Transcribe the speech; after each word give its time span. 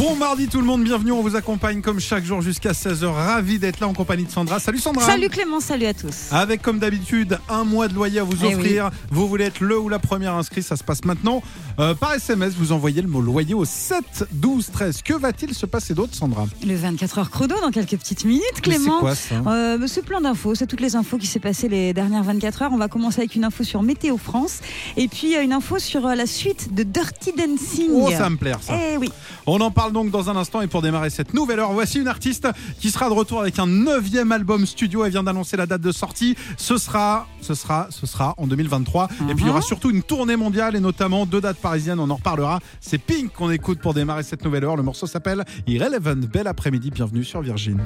Bon 0.00 0.16
mardi 0.16 0.48
tout 0.48 0.60
le 0.60 0.64
monde, 0.64 0.82
bienvenue, 0.82 1.12
on 1.12 1.20
vous 1.20 1.36
accompagne 1.36 1.82
comme 1.82 2.00
chaque 2.00 2.24
jour 2.24 2.40
jusqu'à 2.40 2.72
16h. 2.72 3.04
Ravi 3.04 3.58
d'être 3.58 3.80
là 3.80 3.86
en 3.86 3.92
compagnie 3.92 4.24
de 4.24 4.30
Sandra. 4.30 4.58
Salut 4.58 4.78
Sandra 4.78 5.04
Salut 5.04 5.28
Clément, 5.28 5.60
salut 5.60 5.84
à 5.84 5.92
tous. 5.92 6.28
Avec 6.30 6.62
comme 6.62 6.78
d'habitude 6.78 7.38
un 7.50 7.64
mois 7.64 7.86
de 7.86 7.92
loyer 7.92 8.20
à 8.20 8.24
vous 8.24 8.32
Eh 8.42 8.54
offrir. 8.54 8.88
Vous 9.10 9.28
voulez 9.28 9.44
être 9.44 9.60
le 9.60 9.78
ou 9.78 9.90
la 9.90 9.98
première 9.98 10.34
inscrit, 10.36 10.62
ça 10.62 10.76
se 10.76 10.82
passe 10.82 11.04
maintenant. 11.04 11.42
Euh, 11.78 11.92
par 11.94 12.14
SMS, 12.14 12.54
vous 12.54 12.72
envoyez 12.72 13.02
le 13.02 13.08
mot 13.08 13.20
loyer 13.20 13.52
au 13.52 13.66
7 13.66 14.26
12 14.32 14.70
13. 14.72 15.02
Que 15.02 15.12
va-t-il 15.12 15.52
se 15.52 15.66
passer 15.66 15.92
d'autre 15.92 16.14
Sandra? 16.14 16.46
Le 16.66 16.76
24 16.76 17.18
heures 17.18 17.30
chrono 17.30 17.60
dans 17.60 17.70
quelques 17.70 17.98
petites 17.98 18.24
minutes, 18.24 18.62
Clément. 18.62 18.94
C'est 18.94 19.00
quoi 19.00 19.14
ça? 19.14 19.34
Euh, 19.46 19.86
c'est 19.86 20.02
plein 20.06 20.22
d'infos, 20.22 20.54
c'est 20.54 20.66
toutes 20.66 20.80
les 20.80 20.96
infos 20.96 21.18
qui 21.18 21.26
s'est 21.26 21.40
passées 21.40 21.68
les 21.68 21.92
dernières 21.92 22.24
24 22.24 22.62
heures. 22.62 22.70
On 22.72 22.78
va 22.78 22.88
commencer 22.88 23.20
avec 23.20 23.34
une 23.34 23.44
info 23.44 23.64
sur 23.64 23.82
Météo 23.82 24.16
France 24.16 24.60
et 24.96 25.08
puis 25.08 25.36
euh, 25.36 25.42
une 25.44 25.52
info 25.52 25.78
sur 25.78 26.06
euh, 26.06 26.14
la 26.14 26.24
suite 26.24 26.72
de 26.72 26.84
Dirty 26.84 27.32
Dancing. 27.36 27.90
Oh, 27.92 28.10
ça 28.10 28.20
va 28.20 28.30
me 28.30 28.38
plaire 28.38 28.60
ça. 28.62 28.72
Eh 28.94 28.96
oui, 28.96 29.12
On 29.46 29.60
en 29.60 29.70
parle 29.70 29.89
donc 29.90 30.10
dans 30.10 30.30
un 30.30 30.36
instant 30.36 30.60
et 30.60 30.66
pour 30.66 30.82
démarrer 30.82 31.10
cette 31.10 31.34
nouvelle 31.34 31.60
heure, 31.60 31.72
voici 31.72 32.00
une 32.00 32.08
artiste 32.08 32.48
qui 32.80 32.90
sera 32.90 33.08
de 33.08 33.14
retour 33.14 33.40
avec 33.40 33.58
un 33.58 33.66
neuvième 33.66 34.32
album 34.32 34.66
studio. 34.66 35.04
Elle 35.04 35.10
vient 35.10 35.22
d'annoncer 35.22 35.56
la 35.56 35.66
date 35.66 35.80
de 35.80 35.92
sortie. 35.92 36.36
Ce 36.56 36.78
sera, 36.78 37.26
ce 37.40 37.54
sera, 37.54 37.88
ce 37.90 38.06
sera 38.06 38.34
en 38.38 38.46
2023. 38.46 39.08
Et 39.28 39.34
puis 39.34 39.44
il 39.44 39.46
y 39.46 39.50
aura 39.50 39.62
surtout 39.62 39.90
une 39.90 40.02
tournée 40.02 40.36
mondiale 40.36 40.76
et 40.76 40.80
notamment 40.80 41.26
deux 41.26 41.40
dates 41.40 41.58
parisiennes. 41.58 42.00
On 42.00 42.10
en 42.10 42.16
reparlera. 42.16 42.60
C'est 42.80 42.98
Pink 42.98 43.32
qu'on 43.32 43.50
écoute 43.50 43.80
pour 43.80 43.94
démarrer 43.94 44.22
cette 44.22 44.44
nouvelle 44.44 44.64
heure. 44.64 44.76
Le 44.76 44.82
morceau 44.82 45.06
s'appelle 45.06 45.44
Irrelevant. 45.66 46.26
Bel 46.32 46.46
après-midi. 46.46 46.90
Bienvenue 46.90 47.24
sur 47.24 47.40
Virgin. 47.40 47.80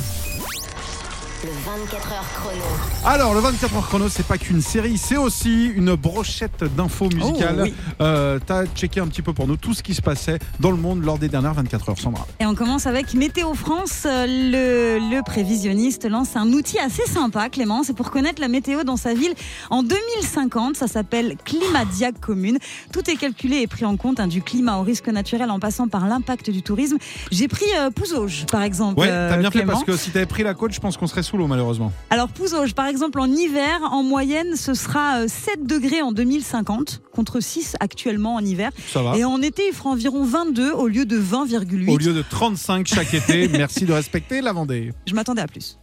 Le 1.45 1.51
24 1.51 2.13
heures 2.13 2.25
chrono. 2.37 2.65
Alors, 3.05 3.35
le 3.35 3.41
24 3.41 3.77
heures 3.77 3.87
chrono, 3.87 4.09
c'est 4.09 4.27
pas 4.27 4.39
qu'une 4.39 4.63
série, 4.63 4.97
c'est 4.97 5.19
aussi 5.19 5.67
une 5.67 5.95
brochette 5.95 6.65
d'infos 6.75 7.11
musicales. 7.11 7.57
Oh, 7.59 7.63
oui. 7.65 7.75
Euh, 8.01 8.39
T'as 8.47 8.65
checké 8.65 9.01
un 9.01 9.07
petit 9.09 9.21
peu 9.21 9.35
pour 9.35 9.47
nous 9.47 9.57
tout 9.59 9.75
ce 9.75 9.83
qui 9.83 9.93
se 9.95 10.01
passait 10.01 10.39
dans 10.61 10.71
le 10.71 10.79
monde 10.79 11.05
lors 11.05 11.19
des 11.19 11.29
dernières 11.29 11.53
24 11.53 11.91
heures, 11.91 11.99
Sandra. 11.99 12.27
et 12.41 12.47
on 12.47 12.55
commence 12.55 12.87
avec 12.87 13.13
Météo 13.13 13.53
France. 13.53 14.05
Euh, 14.07 14.25
Le, 14.27 14.99
le 15.17 15.23
prévisionniste 15.23 16.09
lance 16.09 16.35
un 16.35 16.51
outil 16.53 16.79
assez 16.79 17.05
sympa, 17.05 17.51
Clément. 17.51 17.83
C'est 17.83 17.93
pour 17.95 18.11
connaître 18.11 18.41
la 18.41 18.49
météo 18.49 18.83
dans 18.85 18.97
sa 18.97 19.13
ville 19.13 19.35
en 19.69 19.83
2050. 19.83 20.77
Ça 20.77 20.87
s'appelle 20.87 21.37
Climadiac 21.45 22.19
Commune. 22.21 22.57
Tout 22.91 23.11
est 23.11 23.17
calculé 23.17 23.59
et 23.59 23.67
pris 23.67 23.85
en 23.85 23.99
compte, 23.99 24.19
hein, 24.19 24.29
du 24.29 24.41
climat 24.41 24.79
au 24.79 24.83
risque 24.83 25.09
naturel 25.09 25.51
en 25.51 25.59
passant 25.59 25.89
par 25.89 26.07
l'impact 26.07 26.49
du 26.49 26.63
tourisme. 26.63 26.97
J'ai 27.31 27.49
pris 27.49 27.67
euh, 27.79 27.91
Pouzauges, 27.91 28.47
par 28.51 28.63
exemple. 28.63 28.99
Ouais, 29.01 29.09
euh, 29.11 29.29
t'as 29.29 29.37
bien 29.37 29.51
fait 29.51 29.59
Clément. 29.59 29.73
parce 29.73 29.85
que 29.85 29.95
si 29.99 30.11
t'avais 30.11 30.25
pris 30.27 30.43
la 30.43 30.55
côte, 30.55 30.73
je 30.73 30.81
pense 30.81 30.97
qu'on 30.97 31.07
serait 31.07 31.23
sous 31.35 31.39
l'eau 31.39 31.47
malheureusement. 31.49 31.93
Alors 32.11 32.29
Pouzauges, 32.29 32.75
par 32.75 32.87
exemple, 32.87 33.19
en 33.19 33.27
hiver, 33.27 33.81
en 33.91 34.05
moyenne, 34.05 34.55
ce 34.55 34.75
sera 34.75 35.23
euh, 35.23 35.27
7 35.29 35.67
degrés 35.67 36.01
en 36.01 36.13
2050 36.13 37.03
contre 37.13 37.41
6 37.41 37.77
actuellement 37.81 38.37
en 38.37 38.45
hiver. 38.45 38.71
Ça 38.87 39.03
va. 39.03 39.17
Et 39.17 39.25
en 39.25 39.43
été, 39.43 39.67
il 39.67 39.75
fera 39.75 39.91
environ 39.91 40.25
22 40.25 40.73
au 40.73 40.87
lieu 40.87 41.07
de 41.07 41.19
20,8. 41.19 41.91
Au 41.91 41.99
lieu 41.99 42.13
de 42.13 42.23
35 42.23 42.87
chaque 42.87 43.15
été, 43.15 43.49
merci 43.53 43.85
de 43.85 43.93
respecter 43.93 44.41
la 44.43 44.53
Vendée. 44.53 44.93
Je 45.07 45.15
m'attendais 45.15 45.43
à 45.43 45.49
plus. 45.49 45.77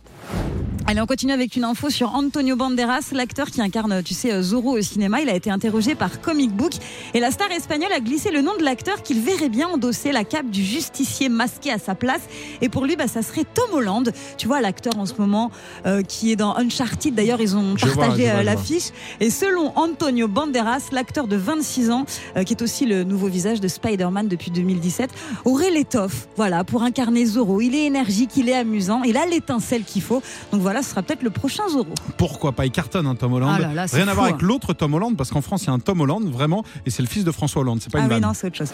Allez, 0.88 1.00
on 1.00 1.06
continue 1.06 1.32
avec 1.32 1.56
une 1.56 1.64
info 1.64 1.90
sur 1.90 2.16
Antonio 2.16 2.56
Banderas, 2.56 3.12
l'acteur 3.14 3.50
qui 3.52 3.62
incarne, 3.62 4.02
tu 4.04 4.14
sais, 4.14 4.42
Zorro 4.42 4.78
au 4.78 4.82
cinéma. 4.82 5.22
Il 5.22 5.30
a 5.30 5.36
été 5.36 5.50
interrogé 5.52 5.96
par 5.96 6.22
Comic 6.22 6.52
Book 6.52 6.74
et 7.14 7.20
la 7.20 7.32
star 7.32 7.52
espagnole 7.52 7.94
a 7.94 8.00
glissé 8.00 8.32
le 8.32 8.42
nom 8.42 8.58
de 8.58 8.64
l'acteur 8.64 9.04
qu'il 9.04 9.22
verrait 9.22 9.50
bien 9.50 9.70
endosser 9.70 10.12
la 10.12 10.24
cape 10.24 10.50
du 10.50 10.64
justicier 10.64 11.30
masqué 11.30 11.72
à 11.72 11.78
sa 11.78 11.94
place. 11.94 12.22
Et 12.62 12.68
pour 12.68 12.86
lui, 12.86 12.96
bah, 12.96 13.08
ça 13.08 13.22
serait 13.22 13.46
Tom 13.46 13.74
Holland. 13.74 14.12
Tu 14.38 14.48
vois, 14.48 14.60
l'acteur 14.60 14.98
en 14.98 15.06
ce 15.06 15.14
moment 15.18 15.52
euh, 15.86 16.02
qui 16.02 16.32
est 16.32 16.36
dans 16.36 16.58
Uncharted. 16.58 17.14
D'ailleurs, 17.14 17.42
ils 17.42 17.56
ont 17.56 17.78
Je 17.78 17.86
partagé 17.86 18.30
euh, 18.32 18.44
l'affiche. 18.44 18.90
Et 19.20 19.30
selon 19.30 19.72
Antonio 19.78 20.28
Banderas, 20.28 20.90
l'acteur 20.92 21.28
de 21.28 21.36
26 21.36 21.92
ans, 21.92 22.06
euh, 22.36 22.44
qui 22.44 22.54
est 22.54 22.62
aussi 22.62 22.86
le 22.86 23.04
nouveau 23.04 23.28
visage 23.28 23.62
de 23.62 23.68
Spider-Man 23.68 24.28
depuis 24.28 24.52
2017, 24.52 25.12
aurait 25.46 25.72
l'étoffe, 25.72 26.28
voilà, 26.36 26.64
pour 26.64 26.82
incarner 26.84 27.26
Zorro. 27.26 27.62
Il 27.62 27.76
est 27.76 27.86
énergique, 27.86 28.32
il 28.36 28.50
est 28.50 28.56
amusant, 28.56 29.04
il 29.04 29.16
a 29.16 29.26
l'étincelle 29.26 29.84
qu'il 29.84 30.02
faut. 30.02 30.22
Donc 30.52 30.62
voilà, 30.62 30.71
ce 30.82 30.90
sera 30.92 31.02
peut-être 31.04 31.24
le 31.24 31.30
prochain 31.30 31.64
Zorro. 31.70 31.94
Pourquoi 32.18 32.52
pas 32.54 32.66
Il 32.66 32.72
cartonne, 32.72 33.06
hein, 33.08 33.16
Tom 33.16 33.34
Holland. 33.34 33.54
Ah 33.58 33.60
là 33.62 33.74
là, 33.74 33.88
c'est 33.88 33.98
Rien 33.98 34.08
à 34.08 34.14
voir 34.14 34.26
avec 34.26 34.38
hein. 34.38 34.46
l'autre 34.46 34.74
Tom 34.74 34.94
Holland, 34.94 35.16
parce 35.18 35.30
qu'en 35.30 35.42
France, 35.42 35.64
il 35.64 35.68
y 35.68 35.70
a 35.70 35.74
un 35.74 35.80
Tom 35.80 36.02
Holland, 36.02 36.24
vraiment, 36.32 36.64
et 36.86 36.90
c'est 36.90 37.02
le 37.02 37.08
fils 37.08 37.24
de 37.24 37.32
François 37.32 37.62
Hollande. 37.62 37.80
C'est 37.82 37.92
pas 37.92 38.00
ah 38.00 38.02
une 38.04 38.08
oui, 38.08 38.14
vanne. 38.16 38.24
non, 38.24 38.34
c'est 38.34 38.48
autre 38.48 38.58
chose. 38.58 38.72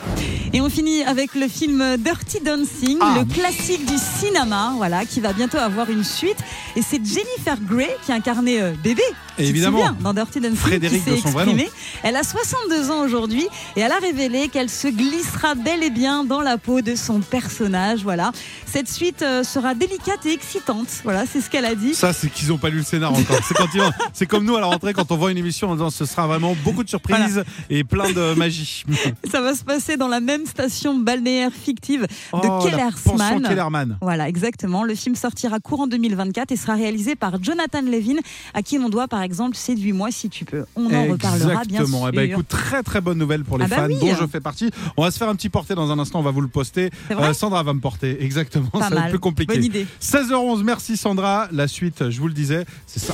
Et 0.53 0.61
on 0.61 0.69
finit 0.69 1.03
avec 1.03 1.33
le 1.35 1.47
film 1.47 1.97
Dirty 1.97 2.39
Dancing, 2.43 2.97
Ah. 3.01 3.15
le 3.19 3.25
classique 3.25 3.85
du 3.85 3.97
cinéma, 3.97 4.73
voilà, 4.77 5.05
qui 5.05 5.19
va 5.19 5.33
bientôt 5.33 5.57
avoir 5.57 5.89
une 5.89 6.03
suite. 6.03 6.37
Et 6.75 6.81
c'est 6.81 7.03
Jennifer 7.03 7.57
Grey 7.61 7.95
qui 8.05 8.11
incarnait 8.11 8.61
euh, 8.61 8.73
bébé. 8.83 9.01
Et 9.39 9.47
évidemment. 9.47 9.79
dans 10.01 10.13
Dirty 10.13 10.39
Dancing, 10.39 10.55
Frédéric 10.57 11.03
qui 11.03 11.11
de 11.11 11.29
vrai 11.29 11.45
nom. 11.45 11.55
Elle 12.03 12.15
a 12.15 12.23
62 12.23 12.89
ans 12.91 13.01
aujourd'hui 13.01 13.47
et 13.75 13.81
elle 13.81 13.91
a 13.91 13.99
révélé 13.99 14.47
qu'elle 14.49 14.69
se 14.69 14.87
glissera 14.87 15.53
bel 15.55 15.83
et 15.83 15.89
bien 15.91 16.23
dans 16.23 16.41
la 16.41 16.57
peau 16.57 16.81
de 16.81 16.95
son 16.95 17.19
personnage. 17.19 18.01
Voilà. 18.03 18.31
Cette 18.65 18.89
suite 18.89 19.21
euh, 19.21 19.43
sera 19.43 19.75
délicate 19.75 20.25
et 20.25 20.33
excitante. 20.33 20.87
Voilà, 21.03 21.25
c'est 21.31 21.41
ce 21.41 21.49
qu'elle 21.49 21.65
a 21.65 21.75
dit. 21.75 21.86
Ça, 21.93 22.13
c'est 22.13 22.29
qu'ils 22.29 22.49
n'ont 22.49 22.57
pas 22.57 22.69
lu 22.69 22.77
le 22.77 22.83
scénar 22.83 23.11
encore. 23.13 23.39
C'est 23.47 23.55
c'est 24.13 24.25
comme 24.25 24.45
nous 24.45 24.55
à 24.55 24.59
la 24.61 24.67
rentrée 24.67 24.93
quand 24.93 25.11
on 25.11 25.17
voit 25.17 25.31
une 25.31 25.37
émission 25.37 25.69
en 25.69 25.73
disant 25.75 25.89
ce 25.89 26.05
sera 26.05 26.27
vraiment 26.27 26.55
beaucoup 26.63 26.83
de 26.83 26.89
surprises 26.89 27.43
et 27.69 27.83
plein 27.83 28.11
de 28.11 28.33
magie. 28.35 28.83
Ça 29.31 29.41
va 29.41 29.53
se 29.55 29.63
passer 29.63 29.97
dans 29.97 30.07
la 30.07 30.19
même 30.19 30.45
station 30.45 30.97
balnéaire 30.97 31.51
fictive 31.51 32.01
de 32.03 32.07
Oh, 32.33 32.59
Kellersman. 32.63 33.41
Kellerman. 33.43 33.97
Voilà, 34.01 34.27
exactement. 34.27 34.83
Le 34.83 34.95
film 34.95 35.15
sortira 35.15 35.59
courant 35.59 35.87
2024 35.87 36.51
et 36.51 36.55
sera 36.55 36.75
réalisé 36.75 37.15
par 37.15 37.41
Jonathan 37.43 37.81
Levin, 37.81 38.17
à 38.53 38.61
qui 38.61 38.77
l'on 38.77 38.89
doit 38.89 39.07
par 39.07 39.21
exemple 39.21 39.55
Séduis-moi 39.55 40.11
si 40.11 40.29
tu 40.29 40.45
peux. 40.45 40.65
On 40.75 40.93
en 40.93 41.05
reparlera 41.07 41.63
bien 41.65 41.81
Exactement. 41.81 41.99
sûr. 41.99 42.09
Eh 42.13 42.15
ben, 42.15 42.31
écoute, 42.31 42.47
très 42.47 42.83
très 42.83 43.01
bonne 43.01 43.17
nouvelle 43.17 43.43
pour 43.43 43.57
les 43.57 43.65
Ah 43.65 43.67
bah 43.67 43.75
fans 43.77 43.87
oui. 43.87 43.97
dont 43.99 44.15
je 44.15 44.27
fais 44.27 44.39
partie. 44.41 44.69
On 44.95 45.03
va 45.03 45.11
se 45.11 45.17
faire 45.17 45.29
un 45.29 45.35
petit 45.35 45.49
porté 45.49 45.75
dans 45.75 45.91
un 45.91 45.99
instant, 45.99 46.19
on 46.19 46.23
va 46.23 46.31
vous 46.31 46.41
le 46.41 46.47
poster. 46.47 46.89
C'est 47.07 47.13
vrai 47.13 47.33
Sandra 47.33 47.63
va 47.63 47.73
me 47.73 47.79
porter, 47.79 48.23
exactement. 48.23 48.67
Pas 48.67 48.79
ça 48.79 48.89
va 48.89 48.95
être 48.95 49.01
mal. 49.03 49.09
plus 49.11 49.19
compliqué. 49.19 49.53
Bonne 49.53 49.63
idée. 49.63 49.85
16h11, 50.01 50.63
merci 50.63 50.97
Sandra. 50.97 51.47
La 51.51 51.67
suite, 51.67 51.76
je 52.09 52.19
vous 52.19 52.27
le 52.27 52.33
disais, 52.33 52.65
c'est 52.85 52.99
ça. 52.99 53.13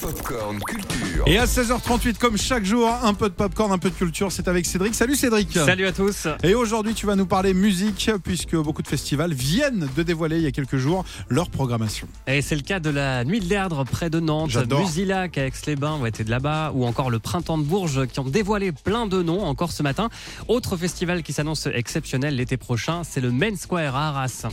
Popcorn 0.00 0.58
Culture. 0.60 1.24
Et 1.26 1.38
à 1.38 1.44
16h38, 1.44 2.16
comme 2.16 2.38
chaque 2.38 2.64
jour, 2.64 2.88
un 3.02 3.12
peu 3.12 3.28
de 3.28 3.34
popcorn, 3.34 3.70
un 3.70 3.78
peu 3.78 3.90
de 3.90 3.94
culture, 3.94 4.32
c'est 4.32 4.48
avec 4.48 4.64
Cédric. 4.64 4.94
Salut 4.94 5.14
Cédric. 5.14 5.52
Salut 5.52 5.86
à 5.86 5.92
tous. 5.92 6.26
Et 6.42 6.54
aujourd'hui, 6.54 6.94
tu 6.94 7.06
vas 7.06 7.16
nous 7.16 7.26
parler 7.26 7.52
musique, 7.52 8.10
puisque 8.24 8.56
beaucoup 8.56 8.82
de 8.82 8.88
festivals 8.88 9.34
viennent 9.34 9.88
de 9.94 10.02
dévoiler 10.02 10.36
il 10.38 10.42
y 10.42 10.46
a 10.46 10.52
quelques 10.52 10.78
jours 10.78 11.04
leur 11.28 11.50
programmation. 11.50 12.08
Et 12.26 12.40
c'est 12.40 12.56
le 12.56 12.62
cas 12.62 12.80
de 12.80 12.90
la 12.90 13.24
Nuit 13.24 13.40
de 13.40 13.48
l'Erdre 13.48 13.84
près 13.84 14.08
de 14.08 14.20
Nantes, 14.20 14.50
J'adore. 14.50 14.80
Musilac 14.80 15.36
à 15.36 15.46
Aix-les-Bains, 15.46 15.98
on 16.00 16.06
était 16.06 16.24
de 16.24 16.30
là-bas, 16.30 16.72
ou 16.74 16.86
encore 16.86 17.10
le 17.10 17.18
Printemps 17.18 17.58
de 17.58 17.64
Bourges 17.64 18.06
qui 18.06 18.20
ont 18.20 18.24
dévoilé 18.24 18.72
plein 18.72 19.06
de 19.06 19.22
noms 19.22 19.44
encore 19.44 19.72
ce 19.72 19.82
matin. 19.82 20.08
Autre 20.48 20.76
festival 20.76 21.22
qui 21.22 21.32
s'annonce 21.32 21.66
exceptionnel 21.66 22.36
l'été 22.36 22.56
prochain, 22.56 23.02
c'est 23.04 23.20
le 23.20 23.30
Main 23.30 23.56
Square 23.56 23.96
à 23.96 24.08
Arras. 24.08 24.46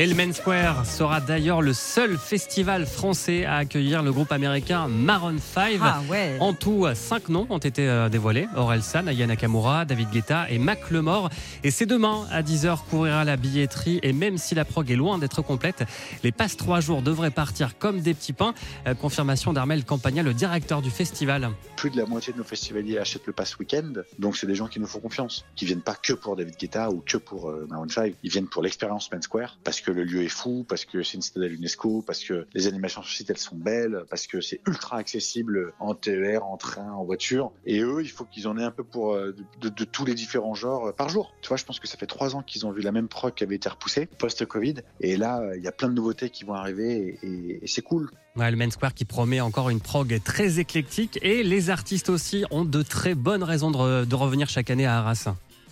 Et 0.00 0.06
le 0.06 0.14
Main 0.14 0.32
Square 0.32 0.86
sera 0.86 1.20
d'ailleurs 1.20 1.60
le 1.60 1.72
seul 1.72 2.18
festival 2.18 2.86
français 2.86 3.44
à 3.44 3.56
accueillir 3.56 4.04
le 4.04 4.12
groupe 4.12 4.30
américain 4.30 4.86
Maroon 4.86 5.38
5. 5.40 5.80
Ah 5.82 6.00
ouais. 6.08 6.36
En 6.38 6.54
tout, 6.54 6.86
cinq 6.94 7.28
noms 7.28 7.48
ont 7.50 7.58
été 7.58 7.88
euh, 7.88 8.08
dévoilés. 8.08 8.46
Orelsan, 8.54 9.08
Aya 9.08 9.26
Nakamura, 9.26 9.84
David 9.84 10.10
Guetta 10.10 10.48
et 10.50 10.60
Mac 10.60 10.92
Lemore. 10.92 11.30
Et 11.64 11.72
c'est 11.72 11.84
demain 11.84 12.28
à 12.30 12.42
10h 12.42 12.78
qu'ouvrira 12.88 13.24
la 13.24 13.36
billetterie. 13.36 13.98
Et 14.04 14.12
même 14.12 14.38
si 14.38 14.54
la 14.54 14.64
prog 14.64 14.88
est 14.88 14.94
loin 14.94 15.18
d'être 15.18 15.42
complète, 15.42 15.82
les 16.22 16.30
passes 16.30 16.56
trois 16.56 16.78
jours 16.78 17.02
devraient 17.02 17.32
partir 17.32 17.76
comme 17.76 18.00
des 18.00 18.14
petits 18.14 18.32
pains. 18.32 18.54
Euh, 18.86 18.94
confirmation 18.94 19.52
d'Armel 19.52 19.84
Campagna, 19.84 20.22
le 20.22 20.32
directeur 20.32 20.80
du 20.80 20.90
festival. 20.90 21.50
plus 21.74 21.90
de 21.90 21.96
la 21.96 22.06
moitié 22.06 22.32
de 22.32 22.38
nos 22.38 22.44
festivaliers 22.44 22.98
achètent 22.98 23.26
le 23.26 23.32
pass 23.32 23.58
week-end. 23.58 23.94
Donc, 24.20 24.36
c'est 24.36 24.46
des 24.46 24.54
gens 24.54 24.68
qui 24.68 24.78
nous 24.78 24.86
font 24.86 25.00
confiance, 25.00 25.44
qui 25.56 25.64
viennent 25.64 25.82
pas 25.82 25.96
que 25.96 26.12
pour 26.12 26.36
David 26.36 26.54
Guetta 26.56 26.88
ou 26.90 27.02
que 27.04 27.16
pour 27.16 27.50
euh, 27.50 27.66
Maroon 27.68 27.88
5. 27.88 28.14
Ils 28.22 28.30
viennent 28.30 28.46
pour 28.46 28.62
l'expérience 28.62 29.10
Main 29.10 29.22
Square 29.22 29.58
parce 29.64 29.80
que 29.80 29.87
le 29.90 30.04
lieu 30.04 30.22
est 30.22 30.28
fou, 30.28 30.64
parce 30.68 30.84
que 30.84 31.02
c'est 31.02 31.14
une 31.14 31.22
citadelle 31.22 31.54
UNESCO, 31.54 32.02
parce 32.02 32.24
que 32.24 32.46
les 32.54 32.66
animations 32.66 33.02
sur 33.02 33.12
site 33.12 33.30
elles 33.30 33.38
sont 33.38 33.56
belles, 33.56 34.04
parce 34.10 34.26
que 34.26 34.40
c'est 34.40 34.60
ultra 34.66 34.96
accessible 34.96 35.72
en 35.78 35.94
TER, 35.94 36.44
en 36.44 36.56
train, 36.56 36.90
en 36.92 37.04
voiture. 37.04 37.52
Et 37.66 37.80
eux, 37.80 38.00
il 38.02 38.10
faut 38.10 38.24
qu'ils 38.24 38.48
en 38.48 38.58
aient 38.58 38.64
un 38.64 38.70
peu 38.70 38.84
pour 38.84 39.14
euh, 39.14 39.34
de, 39.60 39.84
tous 39.84 40.04
les 40.04 40.14
différents 40.14 40.54
genres 40.54 40.88
euh, 40.88 40.92
par 40.92 41.08
jour. 41.08 41.34
Tu 41.42 41.48
vois, 41.48 41.56
je 41.56 41.64
pense 41.64 41.80
que 41.80 41.88
ça 41.88 41.96
fait 41.96 42.06
trois 42.06 42.36
ans 42.36 42.42
qu'ils 42.42 42.66
ont 42.66 42.72
vu 42.72 42.82
la 42.82 42.92
même 42.92 43.08
prog 43.08 43.34
qui 43.34 43.44
avait 43.44 43.56
été 43.56 43.68
repoussée 43.68 44.06
post-Covid. 44.06 44.76
Et 45.00 45.16
là, 45.16 45.40
euh, 45.40 45.56
il 45.56 45.62
y 45.62 45.68
a 45.68 45.72
plein 45.72 45.88
de 45.88 45.94
nouveautés 45.94 46.30
qui 46.30 46.44
vont 46.44 46.54
arriver 46.54 47.18
et, 47.22 47.66
c'est 47.66 47.82
cool. 47.82 48.10
Ouais, 48.36 48.50
le 48.50 48.56
Main 48.56 48.70
Square 48.70 48.94
qui 48.94 49.04
promet 49.04 49.40
encore 49.40 49.68
une 49.68 49.80
prog 49.80 50.20
très 50.24 50.58
éclectique. 50.58 51.18
Et 51.22 51.42
les 51.42 51.70
artistes 51.70 52.08
aussi 52.08 52.44
ont 52.50 52.64
de 52.64 52.82
très 52.82 53.14
bonnes 53.14 53.42
raisons 53.42 53.70
de 53.70 54.14
revenir 54.14 54.48
chaque 54.48 54.70
année 54.70 54.86
à 54.86 54.98
Arras. 54.98 55.28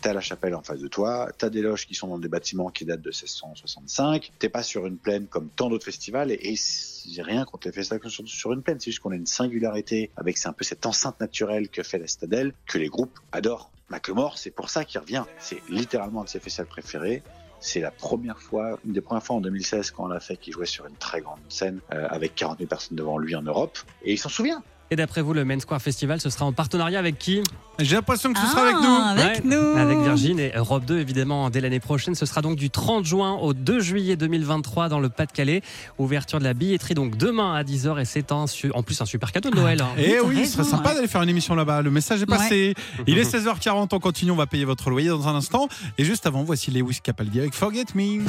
T'as 0.06 0.12
la 0.12 0.20
chapelle 0.20 0.55
en 0.55 0.62
face 0.62 0.79
de 0.79 0.87
toi, 0.87 1.32
t'as 1.37 1.50
des 1.50 1.62
loges 1.62 1.85
qui 1.85 1.97
sont 1.97 2.06
dans 2.06 2.20
des 2.20 2.29
bâtiments 2.29 2.70
qui 2.70 2.85
datent 2.85 3.03
de 3.03 3.08
1665, 3.08 4.31
t'es 4.38 4.49
pas 4.49 4.62
sur 4.62 4.87
une 4.87 4.99
plaine 4.99 5.26
comme 5.26 5.49
tant 5.49 5.69
d'autres 5.69 5.85
festivals, 5.85 6.31
et, 6.31 6.38
et 6.41 6.55
j'ai 6.55 7.23
rien 7.23 7.44
contre 7.44 7.67
les 7.67 7.73
festivals 7.73 8.08
sur, 8.08 8.29
sur 8.29 8.53
une 8.53 8.62
plaine, 8.62 8.79
c'est 8.79 8.93
juste 8.93 9.00
qu'on 9.00 9.11
a 9.11 9.17
une 9.17 9.26
singularité 9.26 10.12
avec 10.17 10.38
c'est 10.38 10.47
un 10.47 10.53
peu 10.53 10.62
cette 10.62 10.87
enceinte 10.87 11.19
naturelle 11.19 11.69
que 11.69 11.82
fait 11.82 11.99
la 11.99 12.06
citadelle, 12.06 12.55
que 12.67 12.79
les 12.79 12.87
groupes 12.87 13.19
adorent. 13.32 13.73
Macklemore, 13.88 14.38
c'est 14.38 14.53
pour 14.53 14.70
ça 14.70 14.85
qu'il 14.85 15.00
revient. 15.00 15.25
C'est 15.41 15.61
littéralement 15.69 16.20
un 16.20 16.25
de 16.25 16.29
ses 16.29 16.38
festivals 16.38 16.69
préférés. 16.69 17.25
C'est 17.58 17.81
la 17.81 17.91
première 17.91 18.38
fois, 18.38 18.79
une 18.87 18.93
des 18.93 19.00
premières 19.00 19.25
fois 19.25 19.35
en 19.35 19.41
2016 19.41 19.91
quand 19.91 20.05
on 20.05 20.08
l'a 20.08 20.20
fait, 20.20 20.37
qu'il 20.37 20.53
jouait 20.53 20.67
sur 20.67 20.87
une 20.87 20.94
très 20.94 21.20
grande 21.20 21.41
scène 21.49 21.81
euh, 21.93 22.06
avec 22.11 22.37
40 22.37 22.58
000 22.58 22.69
personnes 22.69 22.97
devant 22.97 23.19
lui 23.19 23.35
en 23.35 23.43
Europe. 23.43 23.76
Et 24.05 24.12
il 24.12 24.19
s'en 24.19 24.29
souvient. 24.29 24.62
Et 24.90 24.96
d'après 24.96 25.20
vous, 25.20 25.32
le 25.34 25.44
Main 25.44 25.58
Square 25.58 25.82
Festival, 25.82 26.20
ce 26.20 26.30
sera 26.30 26.44
en 26.44 26.52
partenariat 26.52 26.98
avec 27.00 27.18
qui? 27.18 27.42
J'ai 27.80 27.96
l'impression 27.96 28.32
que 28.32 28.38
ce 28.38 28.46
sera 28.46 28.62
Ah, 28.64 28.68
avec 28.68 28.76
nous. 28.80 29.20
Avec 29.22 29.44
Ouais, 29.44 29.50
nous. 29.56 29.76
Avec 29.78 29.98
Virgin 29.98 30.38
et 30.38 30.52
Europe 30.54 30.84
2, 30.86 30.98
évidemment, 31.00 31.50
dès 31.50 31.60
l'année 31.60 31.80
prochaine. 31.80 32.14
Ce 32.14 32.24
sera 32.24 32.40
donc 32.40 32.56
du 32.56 32.70
30 32.70 33.04
juin 33.04 33.32
au 33.34 33.52
2 33.52 33.80
juillet 33.80 34.14
2023 34.16 34.88
dans 34.88 35.00
le 35.00 35.08
Pas-de-Calais. 35.08 35.62
Ouverture 35.98 36.38
de 36.38 36.44
la 36.44 36.54
billetterie 36.54 36.94
donc 36.94 37.16
demain 37.16 37.54
à 37.54 37.64
10h 37.64 38.00
et 38.00 38.04
c'est 38.04 38.30
un 38.30 38.46
su- 38.46 38.70
en 38.74 38.82
plus 38.84 39.00
un 39.00 39.06
super 39.06 39.32
cadeau 39.32 39.50
de 39.50 39.56
Noël. 39.56 39.82
hein. 39.82 39.88
Et 39.98 40.12
t'as 40.20 40.22
oui, 40.22 40.46
ce 40.46 40.52
serait 40.52 40.64
sympa 40.64 40.90
ouais. 40.90 40.94
d'aller 40.94 41.08
faire 41.08 41.22
une 41.22 41.28
émission 41.30 41.54
là-bas. 41.56 41.82
Le 41.82 41.90
message 41.90 42.22
est 42.22 42.26
passé. 42.26 42.74
Il 43.08 43.18
est 43.18 43.24
16h40, 43.30 43.88
on 43.92 43.98
continue, 43.98 44.30
on 44.30 44.36
va 44.36 44.46
payer 44.46 44.64
votre 44.64 44.88
loyer 44.88 45.08
dans 45.08 45.26
un 45.26 45.34
instant. 45.34 45.68
Et 45.98 46.04
juste 46.04 46.26
avant, 46.26 46.44
voici 46.44 46.70
Lewis 46.70 47.00
Capaldi 47.02 47.40
avec 47.40 47.54
Forget 47.54 47.86
Me. 47.96 48.22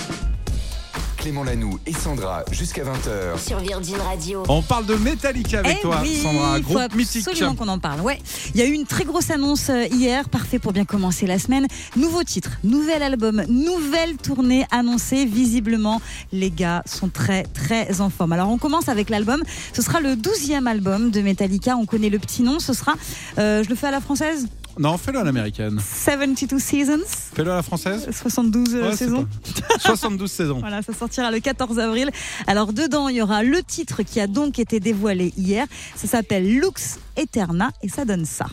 Clément 1.27 1.43
Lanoux 1.43 1.77
et 1.85 1.91
Sandra 1.91 2.45
jusqu'à 2.51 2.83
20h. 2.85 3.37
Sur 3.45 3.59
Virgin 3.59 3.97
Radio. 3.97 4.43
On 4.47 4.61
parle 4.61 4.85
de 4.85 4.95
Metallica 4.95 5.59
avec 5.59 5.75
Eh 5.77 5.81
toi, 5.81 5.99
oui, 6.01 6.21
Sandra, 6.23 6.55
faut 6.55 6.61
groupe 6.61 6.95
mythique. 6.95 7.27
absolument 7.27 7.55
qu'on 7.55 7.67
en 7.67 7.79
parle. 7.79 7.99
Ouais, 7.99 8.17
il 8.55 8.61
y 8.61 8.63
a 8.63 8.65
eu 8.65 8.71
une 8.71 8.85
très 8.85 9.03
grosse 9.03 9.29
annonce 9.29 9.69
euh, 9.69 9.87
hier, 9.91 10.29
parfait 10.29 10.57
pour 10.57 10.71
bien 10.71 10.85
commencer 10.85 11.27
la 11.27 11.37
semaine. 11.37 11.67
Nouveau 11.97 12.23
titre, 12.23 12.51
nouvel 12.63 13.03
album, 13.03 13.43
nouvelle 13.49 14.15
tournée 14.15 14.65
annoncée. 14.71 15.25
Visiblement, 15.25 16.01
les 16.31 16.49
gars 16.49 16.81
sont 16.85 17.09
très 17.09 17.43
très 17.43 17.99
en 17.99 18.09
forme. 18.09 18.31
Alors 18.31 18.49
on 18.49 18.57
commence 18.57 18.87
avec 18.87 19.09
l'album. 19.09 19.43
Ce 19.73 19.81
sera 19.81 19.99
le 19.99 20.11
12e 20.15 20.65
album 20.65 21.11
de 21.11 21.19
Metallica. 21.19 21.75
On 21.75 21.85
connaît 21.85 22.09
le 22.09 22.19
petit 22.19 22.41
nom. 22.41 22.59
Ce 22.61 22.71
sera, 22.71 22.93
euh, 23.37 23.65
je 23.65 23.69
le 23.69 23.75
fais 23.75 23.87
à 23.87 23.91
la 23.91 23.99
française, 23.99 24.47
Non, 24.79 24.97
fais-le 24.97 25.19
à 25.19 25.23
l'américaine. 25.23 25.79
72 25.79 26.61
Seasons, 26.61 26.99
Fais-le 27.35 27.51
à 27.51 27.55
la 27.55 27.63
française. 27.63 28.07
72 28.11 28.75
euh, 28.75 28.89
Ouais, 28.89 28.95
saisons. 28.95 29.25
pas- 29.25 29.79
72 29.79 30.31
saisons. 30.31 30.59
Voilà, 30.59 30.81
ça 30.81 30.93
sortira 30.93 31.31
le 31.31 31.39
14 31.39 31.79
avril. 31.79 32.11
Alors 32.45 32.73
dedans, 32.73 33.07
il 33.09 33.15
y 33.17 33.21
aura 33.21 33.43
le 33.43 33.63
titre 33.63 34.03
qui 34.03 34.19
a 34.19 34.27
donc 34.27 34.59
été 34.59 34.79
dévoilé 34.79 35.33
hier. 35.37 35.65
Ça 35.95 36.07
s'appelle 36.07 36.47
Lux 36.47 36.99
Eterna 37.15 37.71
et 37.81 37.89
ça 37.89 38.05
donne 38.05 38.25
ça. 38.25 38.45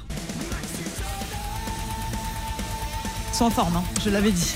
Ils 3.33 3.37
sont 3.37 3.45
en 3.47 3.51
forme, 3.51 3.77
hein, 3.77 3.83
je 4.05 4.11
l'avais 4.11 4.31
dit. 4.33 4.55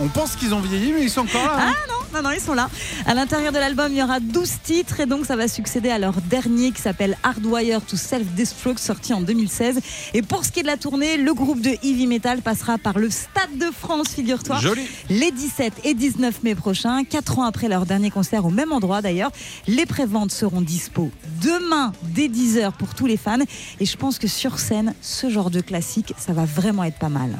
On 0.00 0.08
pense 0.08 0.34
qu'ils 0.36 0.52
ont 0.52 0.60
vieilli, 0.60 0.92
mais 0.92 1.02
ils 1.02 1.10
sont 1.10 1.20
encore 1.20 1.46
là. 1.46 1.68
hein. 1.68 1.74
Non, 1.88 2.03
non, 2.22 2.30
ils 2.30 2.40
sont 2.40 2.54
là. 2.54 2.68
À 3.06 3.14
l'intérieur 3.14 3.52
de 3.52 3.58
l'album, 3.58 3.88
il 3.90 3.98
y 3.98 4.02
aura 4.02 4.20
12 4.20 4.50
titres 4.62 5.00
et 5.00 5.06
donc 5.06 5.26
ça 5.26 5.36
va 5.36 5.48
succéder 5.48 5.90
à 5.90 5.98
leur 5.98 6.14
dernier 6.22 6.70
qui 6.72 6.80
s'appelle 6.80 7.16
Hardwire 7.22 7.80
to 7.82 7.96
Self-Destruct, 7.96 8.78
sorti 8.78 9.12
en 9.12 9.20
2016. 9.20 9.80
Et 10.14 10.22
pour 10.22 10.44
ce 10.44 10.50
qui 10.52 10.60
est 10.60 10.62
de 10.62 10.68
la 10.68 10.76
tournée, 10.76 11.16
le 11.16 11.34
groupe 11.34 11.60
de 11.60 11.70
heavy 11.82 12.06
metal 12.06 12.40
passera 12.42 12.78
par 12.78 12.98
le 12.98 13.10
Stade 13.10 13.58
de 13.58 13.66
France, 13.76 14.08
figure-toi. 14.08 14.58
Joli. 14.60 14.82
Les 15.10 15.30
17 15.30 15.72
et 15.84 15.94
19 15.94 16.42
mai 16.42 16.54
prochains, 16.54 17.04
4 17.04 17.38
ans 17.38 17.44
après 17.44 17.68
leur 17.68 17.86
dernier 17.86 18.10
concert 18.10 18.44
au 18.46 18.50
même 18.50 18.72
endroit 18.72 19.02
d'ailleurs. 19.02 19.30
Les 19.66 19.86
préventes 19.86 20.32
seront 20.32 20.60
dispo 20.60 21.10
demain 21.42 21.92
dès 22.02 22.28
10h 22.28 22.72
pour 22.72 22.94
tous 22.94 23.06
les 23.06 23.16
fans. 23.16 23.38
Et 23.80 23.86
je 23.86 23.96
pense 23.96 24.18
que 24.18 24.28
sur 24.28 24.58
scène, 24.58 24.94
ce 25.02 25.28
genre 25.30 25.50
de 25.50 25.60
classique, 25.60 26.14
ça 26.18 26.32
va 26.32 26.44
vraiment 26.44 26.84
être 26.84 26.98
pas 26.98 27.08
mal. 27.08 27.30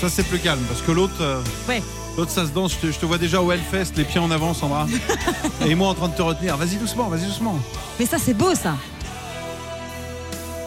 Ça, 0.00 0.08
c'est 0.08 0.22
plus 0.22 0.38
calme 0.38 0.60
parce 0.68 0.80
que 0.82 0.92
l'autre. 0.92 1.20
euh, 1.20 1.42
Ouais. 1.68 1.82
L'autre, 2.18 2.32
ça 2.32 2.44
se 2.44 2.50
danse. 2.50 2.72
Je 2.72 2.88
te, 2.88 2.92
je 2.92 2.98
te 2.98 3.06
vois 3.06 3.16
déjà 3.16 3.40
au 3.40 3.52
Hellfest, 3.52 3.92
les 3.96 4.02
pieds 4.02 4.18
en 4.18 4.32
avant, 4.32 4.52
Sandra. 4.52 4.88
Et 5.64 5.76
moi 5.76 5.86
en 5.86 5.94
train 5.94 6.08
de 6.08 6.14
te 6.14 6.22
retenir. 6.22 6.56
Vas-y 6.56 6.74
doucement, 6.74 7.08
vas-y 7.08 7.26
doucement. 7.26 7.56
Mais 8.00 8.06
ça, 8.06 8.18
c'est 8.18 8.34
beau 8.34 8.56
ça. 8.56 8.74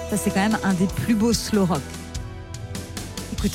Ça, 0.10 0.16
c'est 0.16 0.30
quand 0.30 0.40
même 0.40 0.58
un 0.64 0.74
des 0.74 0.88
plus 0.88 1.14
beaux 1.14 1.34
slow 1.34 1.66
rock. 1.66 1.82
Écoute. 3.34 3.52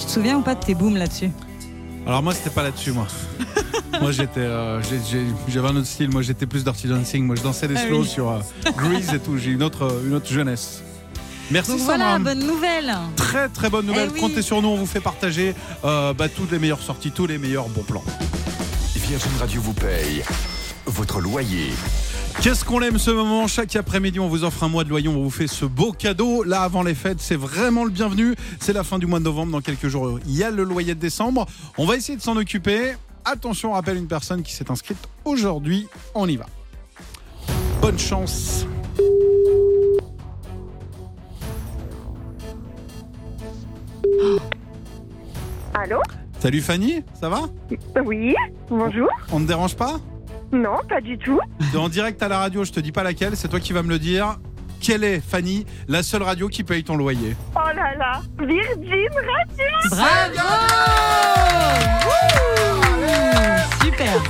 Tu 0.00 0.04
te 0.04 0.10
souviens 0.10 0.38
ou 0.38 0.42
pas 0.42 0.56
de 0.56 0.64
tes 0.64 0.74
booms 0.74 0.96
là-dessus? 0.96 1.30
Alors 2.08 2.24
moi, 2.24 2.34
c'était 2.34 2.50
pas 2.50 2.64
là-dessus, 2.64 2.90
moi. 2.90 3.06
Moi, 4.00 4.12
j'étais, 4.12 4.40
euh, 4.40 4.80
j'avais 5.48 5.68
un 5.68 5.76
autre 5.76 5.86
style. 5.86 6.10
Moi, 6.10 6.22
j'étais 6.22 6.46
plus 6.46 6.64
dirty 6.64 6.88
dancing. 6.88 7.24
Moi, 7.24 7.36
je 7.36 7.42
dansais 7.42 7.68
des 7.68 7.74
Ah 7.76 7.86
slows 7.86 8.02
oui. 8.02 8.08
sur 8.08 8.30
euh, 8.30 8.38
Grease 8.76 9.12
et 9.14 9.18
tout. 9.18 9.38
J'ai 9.38 9.50
une 9.50 9.62
autre, 9.62 9.82
euh, 9.84 10.06
une 10.06 10.14
autre 10.14 10.28
jeunesse. 10.32 10.82
Merci 11.50 11.70
Donc 11.70 11.80
Sandra. 11.80 11.96
voilà, 11.96 12.18
bonne 12.18 12.44
nouvelle. 12.46 12.92
Très 13.16 13.48
très 13.48 13.70
bonne 13.70 13.86
nouvelle. 13.86 14.08
Eh 14.10 14.14
oui. 14.14 14.20
Comptez 14.20 14.42
sur 14.42 14.60
nous, 14.62 14.68
on 14.68 14.76
vous 14.76 14.86
fait 14.86 15.00
partager 15.00 15.54
euh, 15.84 16.12
bah, 16.12 16.28
toutes 16.28 16.50
les 16.50 16.58
meilleures 16.58 16.82
sorties, 16.82 17.12
tous 17.12 17.26
les 17.26 17.38
meilleurs 17.38 17.68
bons 17.68 17.84
plans. 17.84 18.04
Virgin 18.96 19.30
Radio 19.38 19.60
vous 19.60 19.72
paye 19.72 20.24
votre 20.86 21.20
loyer. 21.20 21.70
Qu'est-ce 22.42 22.64
qu'on 22.64 22.82
aime 22.82 22.98
ce 22.98 23.10
moment? 23.12 23.46
Chaque 23.46 23.74
après-midi, 23.76 24.18
on 24.20 24.28
vous 24.28 24.42
offre 24.44 24.62
un 24.64 24.68
mois 24.68 24.82
de 24.84 24.88
loyer, 24.90 25.08
on 25.08 25.22
vous 25.22 25.30
fait 25.30 25.46
ce 25.46 25.64
beau 25.64 25.92
cadeau. 25.92 26.42
Là, 26.42 26.62
avant 26.62 26.82
les 26.82 26.94
fêtes, 26.94 27.18
c'est 27.20 27.36
vraiment 27.36 27.84
le 27.84 27.90
bienvenu. 27.90 28.34
C'est 28.60 28.72
la 28.72 28.82
fin 28.84 28.98
du 28.98 29.06
mois 29.06 29.20
de 29.20 29.24
novembre, 29.24 29.52
dans 29.52 29.60
quelques 29.60 29.88
jours, 29.88 30.18
il 30.26 30.34
y 30.36 30.42
a 30.44 30.50
le 30.50 30.64
loyer 30.64 30.94
de 30.94 31.00
décembre. 31.00 31.46
On 31.78 31.86
va 31.86 31.96
essayer 31.96 32.16
de 32.18 32.22
s'en 32.22 32.36
occuper. 32.36 32.94
Attention, 33.28 33.70
on 33.70 33.72
rappelle 33.72 33.96
une 33.96 34.06
personne 34.06 34.44
qui 34.44 34.52
s'est 34.52 34.70
inscrite 34.70 34.98
aujourd'hui. 35.24 35.88
On 36.14 36.28
y 36.28 36.36
va. 36.36 36.46
Bonne 37.82 37.98
chance. 37.98 38.64
Allô 45.74 46.00
Salut 46.38 46.60
Fanny, 46.60 47.02
ça 47.20 47.28
va? 47.28 47.40
Oui, 48.04 48.32
bonjour. 48.70 49.08
On 49.32 49.40
ne 49.40 49.46
dérange 49.46 49.74
pas? 49.74 49.98
Non, 50.52 50.76
pas 50.88 51.00
du 51.00 51.18
tout. 51.18 51.40
T'es 51.72 51.78
en 51.78 51.88
direct 51.88 52.22
à 52.22 52.28
la 52.28 52.38
radio, 52.38 52.62
je 52.62 52.70
te 52.70 52.78
dis 52.78 52.92
pas 52.92 53.02
laquelle, 53.02 53.36
c'est 53.36 53.48
toi 53.48 53.58
qui 53.58 53.72
vas 53.72 53.82
me 53.82 53.88
le 53.88 53.98
dire. 53.98 54.38
Quelle 54.80 55.04
est, 55.04 55.20
Fanny, 55.20 55.66
la 55.88 56.02
seule 56.02 56.22
radio 56.22 56.48
qui 56.48 56.62
paye 56.62 56.84
ton 56.84 56.96
loyer 56.96 57.34
Oh 57.54 57.60
là 57.74 57.94
là, 57.96 58.20
Virgin 58.38 59.08
Radio 59.14 59.90
Bravo 59.90 60.48
Wouh 62.06 63.84
Super 63.84 64.22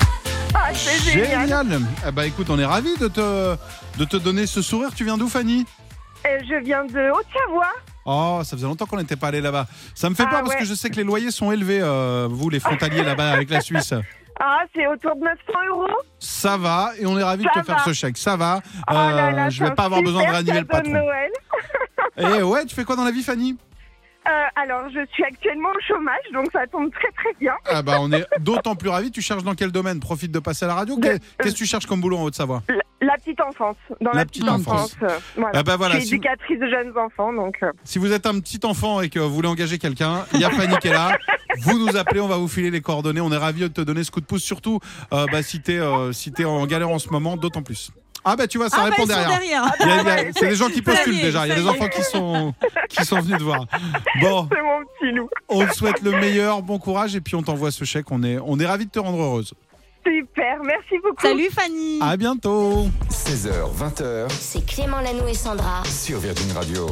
Ah, 0.55 0.71
c'est 0.73 1.13
génial. 1.13 1.79
Eh 2.07 2.11
ben, 2.13 2.23
écoute, 2.25 2.47
on 2.51 2.59
est 2.59 2.65
ravis 2.65 2.97
de 2.99 3.09
te, 3.09 3.57
de 3.99 4.05
te 4.05 4.17
donner 4.17 4.47
ce 4.47 4.63
sourire. 4.63 4.91
Tu 4.95 5.05
viens 5.05 5.19
d'où, 5.19 5.29
Fanny? 5.29 5.67
Euh, 6.27 6.39
je 6.49 6.65
viens 6.65 6.85
de 6.85 7.11
Haute-Savoie. 7.11 7.73
Oh, 8.05 8.41
ça 8.45 8.57
faisait 8.57 8.67
longtemps 8.67 8.87
qu'on 8.87 8.97
n'était 8.99 9.17
pas 9.17 9.29
allé 9.29 9.41
là-bas. 9.41 9.67
Ça 9.95 10.09
me 10.09 10.15
fait 10.15 10.25
Ah, 10.27 10.31
peur 10.31 10.41
parce 10.41 10.55
ouais. 10.55 10.59
que 10.61 10.65
je 10.65 10.75
sais 10.75 10.91
que 10.91 10.97
les 10.97 11.05
loyers 11.05 11.31
sont 11.31 11.53
élevés, 11.53 11.81
euh, 11.83 12.29
vous 12.31 12.49
les 12.51 12.61
frontaliers 12.61 13.03
là-bas 13.03 13.33
avec 13.33 13.51
la 13.51 13.61
Suisse. 13.61 13.93
Ah, 14.39 14.61
c'est 14.75 14.87
autour 14.87 15.17
de 15.17 15.21
900 15.23 15.37
euros. 15.71 15.87
Ça 16.19 16.57
va 16.57 16.91
et 16.99 17.07
on 17.07 17.19
est 17.19 17.23
ravis 17.23 17.45
de 17.45 17.49
te 17.61 17.65
faire 17.65 17.81
ce 17.85 17.93
chèque. 17.93 18.19
Ça 18.19 18.37
va. 18.37 18.61
Oh 18.89 18.93
là 18.93 19.29
Euh, 19.29 19.31
là, 19.31 19.49
je 19.49 19.65
vais 19.65 19.75
pas 19.75 19.85
avoir 19.85 20.03
besoin 20.03 20.21
de 20.23 20.27
super 20.27 20.33
réanimer 20.35 20.61
le 20.61 20.67
patron. 20.67 20.91
Noël. 20.93 21.31
Et 22.39 22.43
ouais, 22.43 22.65
tu 22.67 22.75
fais 22.75 22.85
quoi 22.85 22.97
dans 22.97 23.05
la 23.05 23.11
vie, 23.11 23.23
Fanny? 23.23 23.57
Alors, 24.57 24.89
je 24.91 25.05
suis 25.13 25.25
actuellement 25.25 25.69
au 25.71 25.81
chômage, 25.87 26.25
donc 26.33 26.47
ça 26.53 26.67
tombe 26.67 26.91
très 26.93 27.11
très 27.13 27.33
bien. 27.41 27.55
Ah 27.67 27.83
bah, 27.83 27.97
on 28.01 28.11
est 28.13 28.25
d'autant 28.41 28.75
plus 28.77 28.89
ravis. 28.89 29.11
Tu 29.11 29.23
cherches 29.23 29.43
dans 29.45 29.55
quel 29.55 29.71
domaine? 29.73 30.01
Profite 30.01 30.31
de 30.33 30.39
passer 30.39 30.65
à 30.65 30.69
la 30.69 30.75
radio. 30.75 30.99
Qu'est-ce 30.99 31.53
que 31.53 31.59
tu 31.59 31.67
cherches 31.67 31.87
comme 31.87 32.01
boulot 32.01 32.19
en 32.19 32.23
Haute-Savoie? 32.25 32.63
La, 32.69 32.75
la 33.07 33.15
petite 33.17 33.41
enfance. 33.41 33.77
Dans 34.01 34.11
La 34.13 34.19
la, 34.21 34.25
petite 34.27 34.43
petite, 34.45 34.55
enfance. 34.55 34.95
enfance. 34.95 34.97
euh, 35.03 35.19
voilà. 35.37 35.59
Ah 35.59 35.63
bah 35.63 35.77
voilà, 35.77 35.95
je 35.95 36.01
suis 36.01 36.09
si- 36.09 36.15
éducatrice 36.15 36.59
de 36.59 36.69
jeunes 36.69 36.93
enfants, 36.99 37.33
donc. 37.33 37.57
euh, 37.63 37.71
Si 37.85 37.99
vous 37.99 38.13
êtes 38.13 38.27
un 38.27 38.39
petit 38.41 38.61
enfant 38.65 39.01
et 39.01 39.09
que 39.09 39.19
vous 39.19 39.33
voulez 39.35 39.49
engager 39.49 39.79
quelqu'un, 39.79 40.25
il 40.33 40.41
y 40.41 40.45
a 40.45 40.51
Fanny 40.51 40.77
qui 40.79 40.89
est 40.89 40.93
là. 40.93 41.17
Vous 41.61 41.79
nous 41.79 41.97
appelez, 41.97 42.21
on 42.21 42.29
va 42.29 42.37
vous 42.37 42.49
filer 42.49 42.71
les 42.71 42.83
coordonnées. 42.83 43.23
On 43.23 43.33
est 43.33 43.37
ravis 43.39 43.61
de 43.63 43.69
te 43.69 43.81
donner 43.81 44.05
ce 44.05 44.11
coup 44.11 44.21
de 44.21 44.27
pouce, 44.27 44.43
surtout 44.43 44.79
euh, 45.15 45.25
bah, 45.33 45.43
si 45.43 45.63
t'es 45.63 45.79
euh, 45.79 46.13
si 46.13 46.31
t'es 46.31 46.45
en 46.45 46.67
galère 46.67 46.91
en 46.91 46.99
ce 46.99 47.09
moment, 47.09 47.39
d'autant 47.39 47.63
plus. 47.63 47.93
Ah 48.29 48.37
bah 48.37 48.47
tu 48.47 48.59
vois, 48.59 48.69
ça 48.69 48.79
Ah 48.81 48.85
bah, 48.85 48.91
répond 48.91 49.03
sont 49.03 49.07
derrière. 49.09 49.29
derrière. 49.39 49.73
Il 49.81 49.87
y 49.87 49.91
a- 49.91 50.03
il 50.03 50.07
y 50.27 50.29
a- 50.29 50.33
C'est 50.37 50.49
des 50.49 50.57
gens 50.57 50.69
qui 50.69 50.83
postulent 50.83 51.21
déjà. 51.21 51.47
Il 51.47 51.51
y 51.51 51.53
a 51.53 51.57
des 51.57 51.67
enfants 51.69 51.89
qui 51.89 52.03
sont 52.03 52.53
qui 52.89 53.05
sont 53.05 53.21
venus 53.21 53.39
te 53.39 53.43
voir. 53.45 53.67
Bon, 54.21 54.49
C'est 54.53 54.63
mon 54.63 54.81
petit 55.01 55.13
loup. 55.15 55.29
on 55.49 55.65
te 55.67 55.73
souhaite 55.75 56.03
le 56.03 56.11
meilleur, 56.13 56.61
bon 56.63 56.79
courage 56.79 57.15
et 57.17 57.21
puis 57.21 57.35
on 57.37 57.43
t'envoie 57.43 57.71
ce 57.71 57.85
chèque. 57.85 58.11
On 58.11 58.23
est 58.25 58.39
on 58.45 58.59
est 58.59 58.67
ravis 58.67 58.87
de 58.87 58.91
te 58.91 58.99
rendre 58.99 59.21
heureuse. 59.23 59.55
Super, 60.05 60.59
merci 60.65 60.95
beaucoup. 61.03 61.21
Salut 61.27 61.49
Fanny 61.51 61.99
À 62.01 62.17
bientôt. 62.17 62.89
16h, 63.11 63.73
20h 63.77 64.27
C'est 64.31 64.65
Clément 64.67 65.01
Lanoux 65.01 65.27
et 65.29 65.35
Sandra. 65.35 65.83
sur 65.85 66.19
Virgin 66.21 66.53
Radio. 66.53 66.87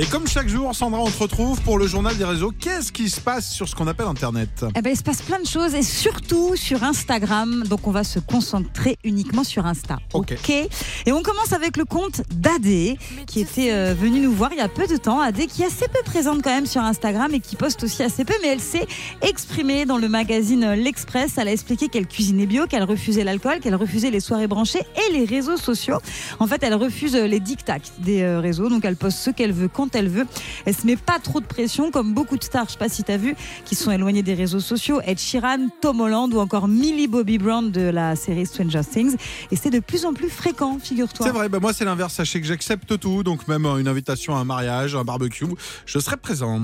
Et 0.00 0.06
comme 0.06 0.28
chaque 0.28 0.46
jour, 0.46 0.76
Sandra, 0.76 1.00
on 1.00 1.10
te 1.10 1.18
retrouve 1.18 1.60
pour 1.62 1.76
le 1.76 1.88
journal 1.88 2.16
des 2.16 2.24
réseaux. 2.24 2.52
Qu'est-ce 2.52 2.92
qui 2.92 3.10
se 3.10 3.20
passe 3.20 3.50
sur 3.50 3.68
ce 3.68 3.74
qu'on 3.74 3.88
appelle 3.88 4.06
Internet 4.06 4.64
Eh 4.76 4.80
ben, 4.80 4.92
il 4.92 4.96
se 4.96 5.02
passe 5.02 5.22
plein 5.22 5.40
de 5.40 5.46
choses 5.46 5.74
et 5.74 5.82
surtout 5.82 6.54
sur 6.54 6.84
Instagram. 6.84 7.64
Donc, 7.66 7.88
on 7.88 7.90
va 7.90 8.04
se 8.04 8.20
concentrer 8.20 8.96
uniquement 9.02 9.42
sur 9.42 9.66
Insta. 9.66 9.98
Ok. 10.14 10.34
Et 10.48 10.68
on 11.10 11.20
commence 11.22 11.52
avec 11.52 11.76
le 11.76 11.84
compte 11.84 12.22
d'Adé, 12.32 12.96
qui 13.26 13.40
était 13.40 13.72
euh, 13.72 13.92
venu 13.92 14.20
nous 14.20 14.30
voir 14.30 14.52
il 14.52 14.58
y 14.58 14.60
a 14.60 14.68
peu 14.68 14.86
de 14.86 14.96
temps. 14.96 15.20
Adé, 15.20 15.48
qui 15.48 15.62
est 15.62 15.66
assez 15.66 15.88
peu 15.88 16.00
présente 16.04 16.42
quand 16.42 16.54
même 16.54 16.66
sur 16.66 16.82
Instagram 16.82 17.34
et 17.34 17.40
qui 17.40 17.56
poste 17.56 17.82
aussi 17.82 18.04
assez 18.04 18.24
peu, 18.24 18.34
mais 18.40 18.50
elle 18.50 18.60
s'est 18.60 18.86
exprimée 19.20 19.84
dans 19.84 19.98
le 19.98 20.08
magazine 20.08 20.74
L'Express. 20.74 21.38
Elle 21.38 21.48
a 21.48 21.52
expliqué 21.52 21.88
qu'elle 21.88 22.06
cuisinait 22.06 22.46
bio, 22.46 22.68
qu'elle 22.68 22.84
refusait 22.84 23.24
l'alcool, 23.24 23.58
qu'elle 23.58 23.74
refusait 23.74 24.12
les 24.12 24.20
soirées 24.20 24.46
branchées 24.46 24.86
et 25.08 25.12
les 25.12 25.24
réseaux 25.24 25.56
sociaux. 25.56 25.98
En 26.38 26.46
fait, 26.46 26.62
elle 26.62 26.74
refuse 26.74 27.16
les 27.16 27.40
dictats 27.40 27.78
des 27.98 28.22
euh, 28.22 28.38
réseaux. 28.38 28.68
Donc, 28.68 28.84
elle 28.84 28.94
poste 28.94 29.18
ce 29.18 29.30
qu'elle 29.30 29.52
veut 29.52 29.66
quand 29.66 29.87
quand 29.88 29.98
elle 29.98 30.08
veut. 30.08 30.26
Elle 30.66 30.74
se 30.74 30.86
met 30.86 30.96
pas 30.96 31.18
trop 31.18 31.40
de 31.40 31.46
pression, 31.46 31.90
comme 31.90 32.14
beaucoup 32.14 32.36
de 32.36 32.44
stars, 32.44 32.66
je 32.66 32.72
sais 32.72 32.78
pas 32.78 32.88
si 32.88 33.02
tu 33.04 33.12
as 33.12 33.16
vu, 33.16 33.34
qui 33.64 33.74
sont 33.74 33.90
éloignées 33.90 34.22
des 34.22 34.34
réseaux 34.34 34.60
sociaux. 34.60 35.00
Ed 35.04 35.18
Sheeran, 35.18 35.68
Tom 35.80 36.00
Holland 36.00 36.32
ou 36.32 36.38
encore 36.38 36.68
Millie 36.68 37.08
Bobby 37.08 37.38
Brown 37.38 37.70
de 37.70 37.82
la 37.82 38.16
série 38.16 38.46
Stranger 38.46 38.82
Things. 38.90 39.16
Et 39.50 39.56
c'est 39.56 39.70
de 39.70 39.80
plus 39.80 40.04
en 40.04 40.12
plus 40.12 40.28
fréquent, 40.28 40.78
figure-toi. 40.82 41.26
C'est 41.26 41.32
vrai, 41.32 41.48
bah 41.48 41.58
moi 41.60 41.72
c'est 41.72 41.84
l'inverse. 41.84 42.14
Sachez 42.14 42.40
que 42.40 42.46
j'accepte 42.46 42.98
tout, 42.98 43.22
donc 43.22 43.48
même 43.48 43.66
euh, 43.66 43.76
une 43.76 43.88
invitation 43.88 44.36
à 44.36 44.40
un 44.40 44.44
mariage, 44.44 44.94
un 44.94 45.04
barbecue, 45.04 45.46
je 45.86 45.98
serai 45.98 46.16
présent. 46.16 46.60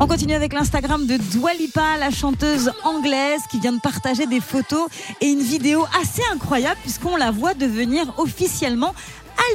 On 0.00 0.06
continue 0.06 0.34
avec 0.34 0.52
l'Instagram 0.52 1.06
de 1.06 1.16
Dua 1.16 1.54
Lipa, 1.54 1.96
la 1.98 2.10
chanteuse 2.10 2.70
anglaise 2.84 3.40
qui 3.50 3.60
vient 3.60 3.72
de 3.72 3.80
partager 3.80 4.26
des 4.26 4.40
photos 4.40 4.86
et 5.20 5.26
une 5.26 5.42
vidéo 5.42 5.84
assez 6.00 6.22
incroyable 6.32 6.78
puisqu'on 6.82 7.16
la 7.16 7.30
voit 7.30 7.54
devenir 7.54 8.12
officiellement 8.18 8.94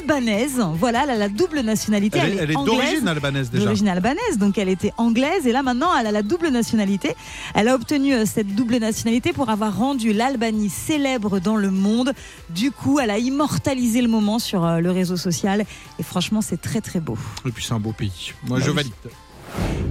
albanaise. 0.02 0.62
Voilà, 0.80 1.04
elle 1.04 1.10
a 1.12 1.18
la 1.18 1.30
double 1.30 1.62
nationalité. 1.62 2.20
Elle, 2.22 2.34
est- 2.34 2.38
elle 2.38 2.52
est 2.52 2.56
anglaise. 2.56 2.78
d'origine 2.78 3.08
albanaise 3.08 3.50
déjà. 3.50 3.64
D'origine 3.66 3.88
albanaise, 3.88 4.38
donc 4.38 4.58
elle 4.58 4.70
était 4.70 4.94
anglaise 4.98 5.46
et 5.48 5.52
là 5.52 5.64
maintenant 5.64 5.90
elle 6.00 6.08
a 6.08 6.12
la 6.12 6.22
double 6.24 6.50
nationalité. 6.50 7.16
Elle 7.56 7.68
a 7.68 7.76
obtenu 7.76 8.14
euh, 8.14 8.26
cette 8.26 8.54
double 8.56 8.78
nationalité 8.78 9.34
pour 9.34 9.50
avoir 9.50 9.78
rendu 9.78 10.14
l'Albanie 10.14 10.70
célèbre 10.70 11.40
dans 11.40 11.56
le 11.56 11.72
monde. 11.72 12.14
Du 12.50 12.72
coup, 12.72 13.00
elle 13.00 13.12
a 13.12 13.18
immortalisé 13.18 14.02
le 14.02 14.08
moment 14.08 14.40
sur 14.40 14.64
euh, 14.66 14.80
le 14.80 14.92
réseau 14.92 15.18
social 15.18 15.66
et 16.00 16.04
franchement 16.04 16.42
c'est 16.42 16.62
très 16.62 16.82
très 16.82 17.00
beau. 17.00 17.18
Et 17.46 17.52
puis 17.52 17.64
c'est 17.64 17.74
un 17.74 17.80
beau 17.80 17.94
pays. 17.94 18.34
Moi 18.48 18.60
Bah 18.60 18.64
je 18.66 18.70
oui. 18.72 18.76
valide. 18.78 18.94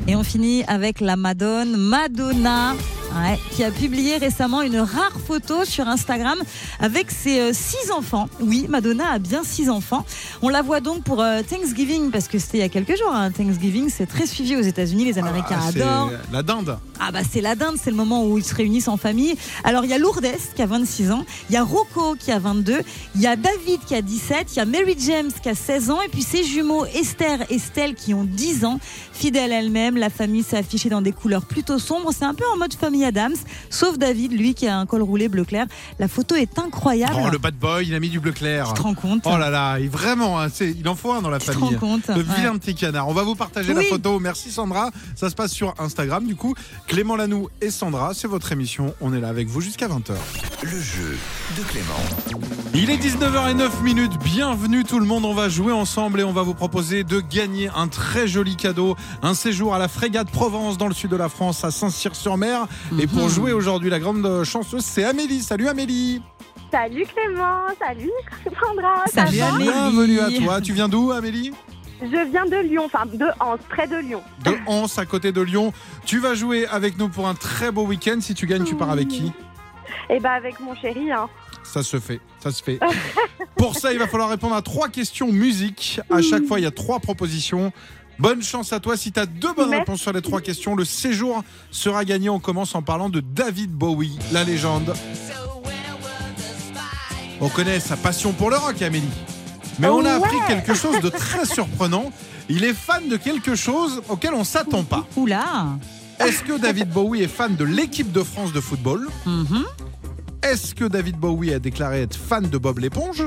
Et 0.09 0.17
on 0.17 0.25
finit 0.25 0.65
avec 0.67 1.01
la 1.01 1.15
Madone, 1.17 1.77
Madonna, 1.77 2.75
ouais, 3.17 3.39
qui 3.51 3.65
a 3.65 3.71
publié 3.71 4.17
récemment 4.19 4.63
une 4.63 4.79
rare 4.79 5.17
photo 5.27 5.65
sur 5.65 5.87
Instagram 5.89 6.39
avec 6.81 7.11
ses 7.11 7.41
euh, 7.41 7.51
six 7.53 7.91
enfants. 7.91 8.29
Oui, 8.41 8.67
Madonna 8.69 9.13
a 9.13 9.19
bien 9.19 9.43
six 9.45 9.69
enfants. 9.71 10.05
On 10.43 10.49
la 10.49 10.63
voit 10.63 10.81
donc 10.81 11.03
pour 11.05 11.21
euh, 11.21 11.43
Thanksgiving, 11.43 12.11
parce 12.11 12.29
que 12.29 12.39
c'était 12.39 12.59
il 12.59 12.61
y 12.61 12.65
a 12.65 12.69
quelques 12.69 12.97
jours. 12.99 13.13
hein. 13.13 13.31
Thanksgiving, 13.31 13.89
c'est 13.89 14.07
très 14.07 14.27
suivi 14.27 14.57
aux 14.57 14.61
États-Unis, 14.63 15.05
les 15.05 15.19
Américains 15.19 15.59
Ah, 15.63 15.69
adorent. 15.69 16.11
La 16.33 16.43
dinde. 16.43 16.79
Ah 17.05 17.11
bah 17.11 17.21
c'est 17.29 17.41
la 17.41 17.55
dinde, 17.57 17.77
c'est 17.83 17.91
le 17.91 17.97
moment 17.97 18.25
où 18.25 18.39
ils 18.39 18.45
se 18.45 18.55
réunissent 18.55 18.89
en 18.89 18.97
famille. 18.97 19.35
Alors 19.65 19.85
il 19.85 19.91
y 19.91 19.95
a 19.95 19.99
Lourdes 19.99 20.25
qui 20.55 20.63
a 20.63 20.67
26 20.67 21.11
ans, 21.11 21.25
il 21.51 21.55
y 21.55 21.57
a 21.57 21.65
Rocco 21.65 22.15
qui 22.19 22.31
a 22.31 22.39
22, 22.39 22.81
il 23.17 23.21
y 23.21 23.27
a 23.27 23.35
David 23.35 23.81
qui 23.87 23.95
a 23.97 24.03
17, 24.03 24.47
il 24.53 24.57
y 24.57 24.61
a 24.61 24.65
Mary 24.65 24.97
James 25.05 25.31
qui 25.43 25.49
a 25.49 25.55
16 25.57 25.91
ans 25.91 26.01
et 26.01 26.09
puis 26.09 26.23
ses 26.23 26.45
jumeaux 26.45 26.87
Esther 26.87 27.41
et 27.51 27.57
Estelle 27.57 27.95
qui 27.97 28.15
ont 28.15 28.23
10 28.25 28.65
ans. 28.65 28.79
Fidèle 29.13 29.51
elle-même, 29.53 29.97
la 29.97 30.11
famille 30.11 30.43
s'est 30.45 30.59
affichée 30.59 30.89
dans 30.91 31.03
des 31.03 31.13
couleurs 31.13 31.45
plutôt 31.45 31.79
sombres, 31.79 32.11
c'est 32.17 32.25
un 32.25 32.35
peu 32.35 32.45
en 32.55 32.57
mode 32.57 32.75
famille 33.03 33.05
Adams, 33.05 33.35
sauf 33.71 33.99
David, 33.99 34.33
lui 34.33 34.55
qui 34.55 34.67
a 34.69 34.79
un 34.79 34.87
col 34.87 35.03
roulé 35.03 35.29
bleu 35.29 35.45
clair. 35.45 35.67
La 35.99 36.09
photo 36.09 36.35
est 36.37 36.59
incroyable. 36.59 37.15
Oh 37.19 37.29
le 37.31 37.39
bad 37.39 37.55
boy, 37.55 37.87
il 37.87 37.95
a 37.95 38.01
mis 38.01 38.09
du 38.11 38.21
bleu 38.21 38.33
clair. 38.33 38.69
tu 38.69 38.75
te 38.75 38.83
rends 38.83 38.95
compte 38.95 39.23
Oh 39.27 39.37
là 39.37 39.51
là, 39.51 39.79
il, 39.81 39.89
vraiment, 39.91 40.41
hein, 40.41 40.49
c'est- 40.53 40.71
il 40.71 40.89
en 40.89 40.95
faut 40.95 41.13
un 41.13 41.23
dans 41.23 41.31
la 41.31 41.39
Tu 41.39 41.47
te 41.47 41.53
famille. 41.53 41.75
rends 41.75 41.81
compte 41.81 42.09
Le 42.09 42.17
Ouais. 42.17 42.23
vilain 42.37 42.57
petit 42.59 42.75
canard. 42.75 43.09
On 43.09 43.15
va 43.15 43.23
vous 43.23 43.35
partager 43.35 43.73
Oui. 43.75 43.83
la 43.85 43.89
photo. 43.89 44.19
Merci 44.21 44.51
Sandra. 44.51 44.91
Ça 45.17 45.31
se 45.31 45.35
passe 45.35 45.53
sur 45.53 45.75
Instagram. 45.79 46.27
Du 46.27 46.37
coup, 46.37 46.55
Clément 46.87 47.17
Lanoux 47.17 47.49
et 47.61 47.71
Sandra, 47.71 48.13
c'est 48.15 48.29
votre 48.29 48.53
émission. 48.53 48.95
On 49.01 49.13
est 49.13 49.21
là 49.21 49.29
avec 49.29 49.49
vous 49.49 49.61
jusqu'à 49.61 49.89
20h. 49.89 50.15
Le 50.63 50.71
jeu 50.81 51.17
de 51.59 51.63
Clément. 51.65 52.41
Il 52.75 52.91
est 52.91 52.97
19h09 52.99 53.83
minutes. 53.83 54.13
Bienvenue 54.25 54.85
tout 54.85 54.99
le 55.01 55.07
monde. 55.07 55.25
On 55.25 55.35
va 55.35 55.49
jouer 55.49 55.73
ensemble 55.73 56.21
et 56.21 56.25
on 56.25 56.33
va 56.33 56.43
vous 56.43 56.55
proposer 56.55 57.05
de 57.05 57.21
gagner 57.21 57.69
un 57.75 57.89
très 57.89 58.27
joli 58.29 58.57
cadeau. 58.57 58.97
Un 59.23 59.35
séjour 59.35 59.75
à 59.75 59.79
la 59.79 59.89
Frégate 59.89 60.31
Provence 60.31 60.79
dans 60.79 60.89
le 60.89 60.95
sud 60.95 61.11
de 61.11 61.17
la 61.17 61.29
France, 61.29 61.65
à 61.65 61.71
Saint-Cyr-sur-Mer. 61.71 62.67
Et 62.99 63.07
pour 63.07 63.29
jouer 63.29 63.53
aujourd'hui, 63.53 63.91
la 63.91 63.99
grande 63.99 64.45
chanceuse, 64.45 64.85
c'est 64.85 65.05
Amélie. 65.05 65.41
Salut 65.43 65.69
Amélie. 65.69 66.21
Salut 66.71 67.07
Clément, 67.07 67.67
salut 67.79 68.11
Sandra. 68.45 69.05
ça 69.07 69.27
Salut 69.27 69.39
va 69.39 69.49
Amélie. 69.49 69.65
Bienvenue 69.71 70.21
à 70.21 70.31
toi. 70.31 70.61
Tu 70.61 70.73
viens 70.73 70.89
d'où 70.89 71.11
Amélie? 71.11 71.53
Je 72.01 72.31
viens 72.31 72.47
de 72.47 72.57
Lyon, 72.57 72.85
enfin 72.87 73.07
de 73.07 73.27
Anse, 73.39 73.61
près 73.69 73.87
de 73.87 73.97
Lyon. 73.97 74.23
de 74.45 74.57
Anse 74.67 74.99
à 74.99 75.07
côté 75.07 75.33
de 75.33 75.41
Lyon. 75.41 75.73
Tu 76.05 76.19
vas 76.19 76.35
jouer 76.35 76.67
avec 76.67 76.99
nous 76.99 77.09
pour 77.09 77.29
un 77.29 77.35
très 77.35 77.71
beau 77.71 77.85
week-end. 77.85 78.19
Si 78.21 78.35
tu 78.35 78.47
gagnes, 78.47 78.65
tu 78.65 78.75
pars 78.75 78.91
avec 78.91 79.09
qui? 79.09 79.33
Et 80.11 80.19
bah 80.19 80.33
avec 80.33 80.59
mon 80.61 80.75
chéri, 80.75 81.13
hein. 81.13 81.29
Ça 81.63 81.83
se 81.83 82.01
fait, 82.01 82.21
ça 82.41 82.51
se 82.51 82.63
fait. 82.63 82.81
Pour 83.57 83.77
ça, 83.77 83.93
il 83.93 83.99
va 83.99 84.09
falloir 84.09 84.29
répondre 84.31 84.55
à 84.55 84.63
trois 84.63 84.89
questions 84.89 85.31
musique. 85.31 86.01
À 86.11 86.21
chaque 86.23 86.45
fois, 86.45 86.59
il 86.59 86.65
y 86.65 86.67
a 86.67 86.73
trois 86.73 86.99
propositions. 86.99 87.73
Bonne 88.23 88.41
chance 88.41 88.73
à 88.73 88.79
toi. 88.79 88.97
Si 88.97 89.11
tu 89.11 89.19
as 89.19 89.27
deux 89.27 89.53
bonnes 89.53 89.71
Merci. 89.71 89.81
réponses 89.81 90.01
sur 90.01 90.13
les 90.13 90.23
trois 90.23 90.41
questions, 90.41 90.77
le 90.77 90.85
séjour 90.85 91.43
sera 91.73 92.05
gagné. 92.05 92.29
On 92.31 92.39
commence 92.39 92.73
en 92.77 92.81
parlant 92.83 93.09
de 93.09 93.19
David 93.19 93.73
Bowie, 93.73 94.17
la 94.31 94.45
légende. 94.45 94.95
On 97.41 97.49
connaît 97.49 97.81
sa 97.81 97.97
passion 97.97 98.33
pour 98.33 98.49
le 98.51 98.57
rock, 98.57 98.81
Amélie. 98.81 99.09
Mais 99.81 99.89
on 99.89 100.05
a 100.05 100.19
Ouais. 100.21 100.25
appris 100.25 100.37
quelque 100.47 100.73
chose 100.75 101.01
de 101.01 101.09
très 101.09 101.45
surprenant. 101.47 102.13
Il 102.49 102.63
est 102.65 102.75
fan 102.75 103.09
de 103.09 103.17
quelque 103.17 103.57
chose 103.57 104.03
auquel 104.09 104.35
on 104.35 104.45
s'attend 104.45 104.85
pas. 104.85 105.05
Oula 105.17 105.67
Est-ce 106.21 106.45
que 106.45 106.57
David 106.61 106.91
Bowie 106.91 107.23
est 107.23 107.29
fan 107.29 107.57
de 107.57 107.65
l'équipe 107.65 108.13
de 108.13 108.23
France 108.23 108.53
de 108.53 108.61
football? 108.61 109.09
Mhm. 109.27 109.65
Est-ce 110.45 110.77
que 110.77 110.85
David 110.85 111.17
Bowie 111.17 111.53
a 111.53 111.59
déclaré 111.59 112.03
être 112.03 112.15
fan 112.17 112.49
de 112.49 112.59
Bob 112.59 112.79
l'éponge? 112.79 113.25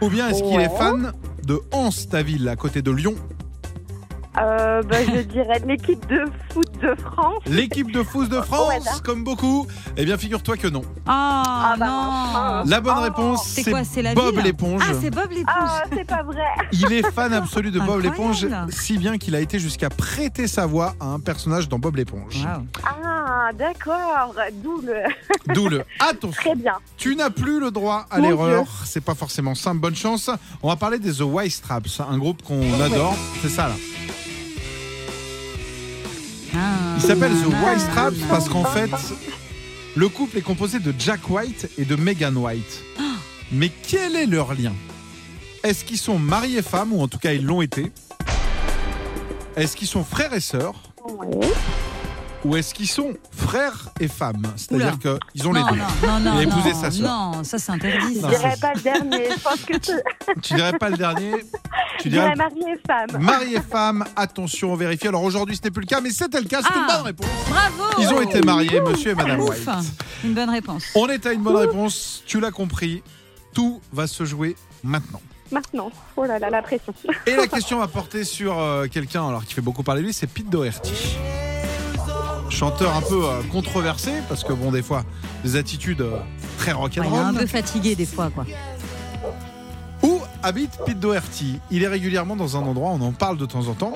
Ou 0.00 0.08
bien 0.08 0.28
est-ce 0.28 0.42
qu'il 0.44 0.60
est 0.60 0.68
Ouais. 0.68 0.78
fan 0.78 1.12
de 1.44 1.60
Hans, 1.72 1.90
ta 2.08 2.22
ville, 2.22 2.48
à 2.48 2.54
côté 2.54 2.80
de 2.82 2.92
Lyon? 2.92 3.16
Euh, 4.38 4.82
bah, 4.82 4.98
je 5.06 5.20
dirais 5.22 5.60
l'équipe 5.66 6.06
de 6.08 6.24
foot 6.52 6.66
de 6.82 6.94
France. 6.94 7.42
L'équipe 7.46 7.90
de 7.90 8.02
foot 8.02 8.28
de 8.28 8.40
France, 8.40 8.68
Ouais, 8.68 8.78
comme 9.04 9.24
beaucoup 9.24 9.66
Eh 9.96 10.04
bien, 10.04 10.18
figure-toi 10.18 10.56
que 10.56 10.68
non. 10.68 10.82
Ah, 11.06 11.74
bah, 11.78 11.86
non 11.86 11.92
enfin. 11.92 12.62
La 12.66 12.80
bonne 12.80 12.94
Oh. 12.98 13.02
réponse, 13.02 13.46
C'est 13.46 13.62
c'est 13.62 13.70
quoi, 13.70 13.84
c'est 13.84 14.02
la 14.02 14.14
Bob 14.14 14.36
l'éponge. 14.42 14.82
Ah, 14.86 14.92
c'est 15.00 15.10
Bob 15.10 15.30
l'éponge. 15.30 15.54
Ah, 15.56 15.82
c'est 15.92 16.04
pas 16.04 16.22
vrai. 16.22 16.42
Il 16.72 16.92
est 16.92 17.10
fan 17.10 17.32
absolu 17.32 17.70
de 17.70 17.80
Bob 17.80 18.02
l'éponge, 18.02 18.46
si 18.70 18.98
bien 18.98 19.16
qu'il 19.18 19.34
a 19.34 19.40
été 19.40 19.58
jusqu'à 19.58 19.88
prêter 19.88 20.46
sa 20.48 20.66
voix 20.66 20.94
à 21.00 21.06
un 21.06 21.20
personnage 21.20 21.68
dans 21.68 21.78
Bob 21.78 21.96
l'éponge. 21.96 22.46
Ah, 22.84 23.50
d'accord. 23.54 24.34
D'où 24.62 24.80
le. 24.82 25.02
D'où 25.54 25.68
le 25.68 25.84
attention. 26.00 26.42
Très 26.42 26.54
bien. 26.54 26.74
Tu 26.96 27.16
n'as 27.16 27.30
plus 27.30 27.60
le 27.60 27.70
droit 27.70 28.06
à 28.10 28.20
l'erreur. 28.20 28.66
C'est 28.84 29.00
pas 29.04 29.14
forcément 29.14 29.54
simple. 29.54 29.78
Bonne 29.80 29.96
chance. 29.96 30.30
On 30.62 30.68
va 30.68 30.76
parler 30.76 30.98
des 30.98 31.12
The 31.14 31.20
White 31.22 31.52
Straps, 31.52 32.00
un 32.00 32.18
groupe 32.18 32.42
qu'on 32.42 32.80
adore. 32.80 33.14
C'est 33.42 33.48
ça 33.48 33.68
là. 33.68 33.74
S'appelle 37.06 37.30
The 37.30 37.46
White 37.64 37.80
Straps 37.80 38.18
parce 38.28 38.48
qu'en 38.48 38.64
fait, 38.64 38.90
le 39.94 40.08
couple 40.08 40.38
est 40.38 40.42
composé 40.42 40.80
de 40.80 40.92
Jack 40.98 41.30
White 41.30 41.70
et 41.78 41.84
de 41.84 41.94
Megan 41.94 42.36
White. 42.36 42.82
Mais 43.52 43.70
quel 43.86 44.16
est 44.16 44.26
leur 44.26 44.54
lien? 44.54 44.72
Est-ce 45.62 45.84
qu'ils 45.84 45.98
sont 45.98 46.18
mariés 46.18 46.62
femmes 46.62 46.92
ou 46.92 47.00
en 47.00 47.06
tout 47.06 47.18
cas 47.18 47.32
ils 47.32 47.44
l'ont 47.44 47.62
été? 47.62 47.92
Est-ce 49.54 49.76
qu'ils 49.76 49.86
sont 49.86 50.02
frères 50.02 50.34
et 50.34 50.40
sœurs? 50.40 50.74
Oui. 51.08 51.46
Ou 52.46 52.56
est-ce 52.56 52.72
qu'ils 52.74 52.88
sont 52.88 53.14
frères 53.32 53.88
et 54.00 54.08
femmes? 54.08 54.42
C'est-à-dire 54.56 54.98
qu'ils 54.98 55.48
ont 55.48 55.52
les 55.52 55.62
deux. 55.62 55.76
non, 55.76 55.76
non, 56.06 56.20
non, 56.20 56.32
Il 56.34 56.38
a 56.38 56.42
épousé 56.44 56.72
non, 56.72 56.80
sa 56.80 56.90
sœur. 56.90 57.02
Non, 57.32 57.44
ça 57.44 57.58
c'est 57.58 57.72
interdit. 57.72 58.20
Je 58.22 58.28
dirais 58.28 58.54
pas 58.60 58.72
le 58.74 58.80
dernier. 58.80 59.28
Je 59.36 59.40
pense 59.42 59.60
que 59.62 59.74
c'est. 59.82 60.02
Tu 60.42 60.54
dirais 60.54 60.72
pas 60.78 60.90
le 60.90 60.96
dernier 60.96 61.32
Tu 61.98 62.08
dirais 62.08 62.34
dirais 62.34 62.36
mari 62.36 62.60
et 62.72 62.80
femme. 62.86 63.22
Mari 63.22 63.54
et 63.54 63.60
femme, 63.60 64.04
attention, 64.14 64.72
on 64.72 64.76
vérifie. 64.76 65.08
Alors 65.08 65.22
aujourd'hui, 65.24 65.56
ce 65.56 65.62
n'est 65.62 65.70
plus 65.70 65.80
le 65.82 65.86
cas, 65.86 66.00
mais 66.00 66.10
c'était 66.10 66.40
le 66.40 66.46
cas, 66.48 66.60
c'est 66.62 66.74
une 66.78 66.84
Ah. 66.88 66.96
bonne 66.96 67.06
réponse. 67.06 67.26
Bravo 67.48 67.84
Ils 68.00 68.08
ont 68.14 68.20
été 68.22 68.40
mariés, 68.42 68.80
monsieur 68.80 69.10
et 69.10 69.14
madame 69.14 69.40
Ouf. 69.40 69.50
White. 69.50 69.68
Une 70.24 70.34
bonne 70.34 70.50
réponse. 70.50 70.84
On 70.94 71.08
est 71.08 71.26
à 71.26 71.32
une 71.32 71.42
bonne 71.42 71.56
réponse, 71.56 72.22
tu 72.26 72.38
l'as 72.40 72.50
compris. 72.52 73.02
Tout 73.54 73.80
va 73.92 74.06
se 74.06 74.24
jouer 74.24 74.54
maintenant. 74.84 75.20
Maintenant. 75.50 75.90
Oh 76.16 76.24
là 76.24 76.38
là, 76.38 76.50
la 76.50 76.60
pression. 76.62 76.92
Et 77.26 77.34
la 77.36 77.46
question 77.46 77.78
va 77.78 77.88
porter 77.88 78.24
sur 78.24 78.58
euh, 78.58 78.86
quelqu'un 78.86 79.26
alors 79.28 79.44
qui 79.44 79.54
fait 79.54 79.60
beaucoup 79.62 79.82
parler 79.82 80.02
de 80.02 80.06
lui, 80.06 80.12
c'est 80.12 80.26
Pete 80.26 80.50
Doherty. 80.50 81.16
Chanteur 82.50 82.96
un 82.96 83.02
peu 83.02 83.24
euh, 83.24 83.42
controversé 83.52 84.12
parce 84.28 84.42
que 84.44 84.52
bon 84.52 84.70
des 84.70 84.82
fois 84.82 85.04
des 85.44 85.56
attitudes 85.56 86.00
euh, 86.00 86.18
très 86.58 86.72
Ouais, 86.72 86.88
il 86.92 86.98
est 86.98 87.00
un 87.00 87.02
rock'n'roll. 87.10 87.34
peu 87.34 87.46
fatigué 87.46 87.94
des 87.94 88.06
fois, 88.06 88.30
quoi. 88.30 88.46
Où 90.02 90.20
habite 90.42 90.78
Pete 90.86 91.00
Doherty? 91.00 91.58
Il 91.70 91.82
est 91.82 91.88
régulièrement 91.88 92.36
dans 92.36 92.56
un 92.56 92.60
endroit, 92.60 92.90
on 92.90 93.00
en 93.00 93.12
parle 93.12 93.36
de 93.36 93.46
temps 93.46 93.66
en 93.68 93.74
temps. 93.74 93.94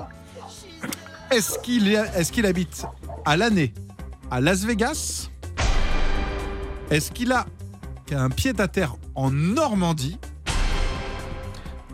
Est-ce 1.31 1.59
qu'il 1.61 1.89
est- 1.89 2.45
habite 2.47 2.85
à 3.25 3.37
l'année 3.37 3.73
à 4.31 4.41
Las 4.41 4.65
Vegas? 4.65 5.29
Est-ce 6.91 7.13
qu'il 7.13 7.31
a 7.33 7.47
un 8.13 8.31
pied-à-terre 8.31 8.97
en 9.15 9.31
Normandie? 9.31 10.19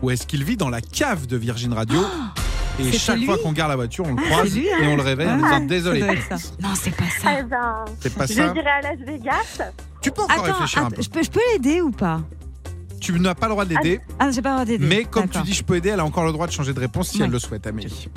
Ou 0.01 0.09
est-ce 0.09 0.25
qu'il 0.25 0.43
vit 0.43 0.57
dans 0.57 0.69
la 0.69 0.81
cave 0.81 1.27
de 1.27 1.37
Virgin 1.37 1.73
Radio? 1.73 1.99
Et 2.79 2.91
chaque 2.91 3.23
fois 3.23 3.37
qu'on 3.39 3.51
garde 3.53 3.69
la 3.71 3.75
voiture, 3.75 4.05
on 4.07 4.13
le 4.13 4.21
croise 4.21 4.49
c'est 4.49 4.59
lui, 4.59 4.69
hein 4.71 4.77
et 4.81 4.87
on 4.87 4.95
le 4.95 5.01
réveille 5.01 5.27
en 5.29 5.37
disant 5.37 5.59
désolé. 5.61 6.01
Non, 6.01 6.69
c'est 6.75 6.95
pas 6.95 7.03
ça. 7.21 7.37
Eh 7.39 7.43
ben, 7.43 7.85
C'est 7.99 8.13
pas 8.15 8.25
je 8.27 8.33
ça. 8.33 8.49
dirais 8.49 8.69
à 8.69 8.81
Las 8.81 8.99
Vegas. 8.99 9.71
Tu 10.01 10.11
peux 10.11 10.21
encore 10.21 10.35
Attends, 10.45 10.53
réfléchir 10.53 10.85
un 10.85 10.91
peu. 10.91 11.01
je 11.01 11.09
peux, 11.09 11.23
je 11.23 11.29
peux 11.31 11.39
l'aider 11.53 11.81
ou 11.81 11.91
pas? 11.91 12.21
Tu 13.01 13.19
n'as 13.19 13.35
pas 13.35 13.47
le 13.47 13.51
droit 13.53 13.65
de 13.65 13.75
l'aider, 13.75 13.99
Ah, 14.19 14.29
j'ai 14.31 14.41
pas 14.41 14.49
le 14.49 14.55
droit 14.55 14.65
d'aider. 14.65 14.85
mais 14.85 15.03
comme 15.05 15.27
tu 15.27 15.41
dis 15.41 15.53
je 15.53 15.63
peux 15.63 15.75
aider, 15.75 15.89
elle 15.89 15.99
a 15.99 16.05
encore 16.05 16.25
le 16.25 16.31
droit 16.31 16.45
de 16.47 16.51
changer 16.51 16.73
de 16.73 16.79
réponse 16.79 17.09
si 17.09 17.17
Ouais. 17.19 17.25
elle 17.25 17.31
le 17.31 17.39
souhaite, 17.39 17.65
Amélie. 17.67 18.09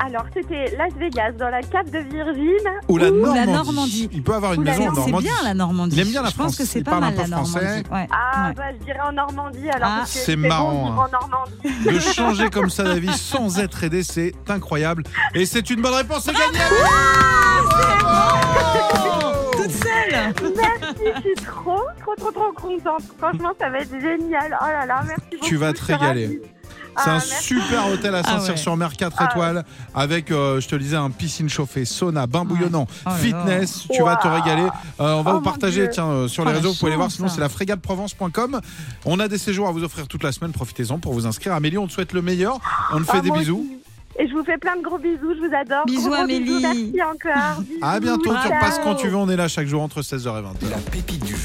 Alors, 0.00 0.24
c'était 0.32 0.74
Las 0.76 0.92
Vegas, 0.94 1.32
dans 1.32 1.48
la 1.48 1.60
Cap 1.62 1.88
de 1.90 1.98
Virgin. 1.98 2.64
Ou 2.88 2.98
la 2.98 3.10
Normandie. 3.10 3.36
la 3.40 3.46
Normandie. 3.46 4.08
Il 4.12 4.22
peut 4.22 4.34
avoir 4.34 4.52
une 4.54 4.60
Ou 4.60 4.64
la 4.64 4.72
maison 4.78 4.90
en 4.90 4.94
C'est 4.94 5.00
Normandie. 5.00 5.24
bien 5.26 5.34
la 5.44 5.54
Normandie. 5.54 5.96
Il 5.96 6.02
aime 6.02 6.08
bien 6.08 6.22
la 6.22 6.28
Je 6.30 6.34
pense 6.36 6.42
France. 6.54 6.56
que 6.56 6.64
c'est 6.64 6.84
pas 6.84 6.90
parle 6.92 7.04
un 7.04 7.06
mal 7.10 7.14
peu 7.16 7.20
la 7.30 7.36
français. 7.36 7.60
Normandie. 7.60 7.90
Ouais, 7.90 8.08
Ah, 8.12 8.48
ouais. 8.48 8.54
bah, 8.54 8.62
je 8.78 8.84
dirais 8.84 9.00
en 9.06 9.12
Normandie, 9.12 9.70
alors. 9.70 9.88
Ah, 9.90 10.02
c'est 10.06 10.36
marrant, 10.36 10.72
bon 10.72 10.84
vivre 10.90 11.00
hein. 11.02 11.08
en 11.08 11.28
Normandie. 11.28 11.84
De 11.84 11.98
changer 11.98 12.50
comme 12.50 12.70
ça 12.70 12.84
la 12.84 12.98
vie 12.98 13.12
sans 13.12 13.58
être 13.58 13.82
aidé, 13.84 14.02
c'est 14.02 14.32
incroyable. 14.48 15.02
Et 15.34 15.44
c'est 15.46 15.68
une 15.70 15.82
bonne 15.82 15.94
réponse, 15.94 16.22
c'est 16.24 16.32
gagné 16.32 16.58
Toute 19.52 19.70
seule 19.72 20.32
Merci, 20.56 21.02
je 21.16 21.20
suis 21.20 21.34
trop, 21.44 21.80
trop, 22.00 22.14
trop, 22.16 22.30
trop 22.30 22.52
contente. 22.52 23.02
Franchement, 23.18 23.50
ça 23.60 23.68
va 23.68 23.78
être 23.78 23.90
génial. 24.00 24.56
Oh 24.60 24.64
là 24.66 24.86
là, 24.86 25.02
merci 25.06 25.20
beaucoup. 25.32 25.44
Tu 25.46 25.56
vas 25.56 25.72
te 25.72 25.84
régaler. 25.84 26.40
C'est 26.96 27.02
Ah, 27.06 27.10
un 27.10 27.12
merci. 27.14 27.44
super 27.44 27.86
hôtel 27.90 28.14
à 28.14 28.22
Ah 28.24 28.28
Saint-Cyr-sur-Mer 28.38 28.92
4 28.96 29.16
Ah 29.18 29.24
étoiles 29.30 29.64
avec, 29.94 30.30
euh, 30.30 30.60
je 30.60 30.68
te 30.68 30.74
le 30.74 30.82
disais, 30.82 30.96
un 30.96 31.10
piscine 31.10 31.48
chauffée, 31.48 31.84
sauna, 31.84 32.26
bain 32.26 32.44
bouillonnant, 32.44 32.86
Oh 33.06 33.10
fitness. 33.10 33.86
Tu 33.92 34.02
vas 34.02 34.16
te 34.16 34.26
régaler. 34.26 34.68
Euh, 35.00 35.14
on 35.14 35.22
va 35.22 35.32
Oh 35.32 35.34
vous 35.38 35.42
partager, 35.42 35.88
tiens, 35.90 36.06
euh, 36.08 36.28
sur 36.28 36.44
les 36.44 36.52
réseaux, 36.52 36.70
vous 36.72 36.78
pouvez 36.78 36.90
les 36.90 36.96
voir. 36.96 37.10
Sinon, 37.10 37.28
c'est 37.28 37.40
la 37.40 37.48
frégateprovence.com. 37.48 38.60
On 39.04 39.20
a 39.20 39.28
des 39.28 39.38
séjours 39.38 39.68
à 39.68 39.72
vous 39.72 39.84
offrir 39.84 40.08
toute 40.08 40.22
la 40.22 40.32
semaine. 40.32 40.52
Profitez-en 40.52 40.98
pour 40.98 41.12
vous 41.12 41.26
inscrire. 41.26 41.52
Amélie, 41.54 41.78
on 41.78 41.86
te 41.86 41.92
souhaite 41.92 42.12
le 42.12 42.22
meilleur. 42.22 42.58
On 42.92 42.98
te 42.98 43.04
fait 43.04 43.18
Ah, 43.18 43.20
des 43.20 43.30
bisous. 43.30 43.58
aussi. 43.60 43.74
Et 44.20 44.26
je 44.26 44.32
vous 44.34 44.42
fais 44.42 44.58
plein 44.58 44.74
de 44.76 44.82
gros 44.82 44.98
bisous, 44.98 45.32
je 45.40 45.46
vous 45.46 45.54
adore. 45.54 45.86
Bisous, 45.86 46.00
Gros, 46.00 46.10
gros 46.10 46.22
Amélie. 46.24 46.40
bisous, 46.44 46.60
merci 46.60 46.92
encore. 47.02 47.60
Bisous, 47.60 47.78
À 47.82 48.00
bientôt. 48.00 48.34
Tu 48.34 48.48
repasses 48.48 48.80
quand 48.82 48.96
tu 48.96 49.06
veux. 49.06 49.14
On 49.16 49.28
est 49.28 49.36
là 49.36 49.46
chaque 49.46 49.68
jour 49.68 49.80
entre 49.80 50.02
16h 50.02 50.26
et 50.40 50.42
20h. 50.42 50.70
La 50.70 50.78
pépite 50.78 51.24
du 51.24 51.36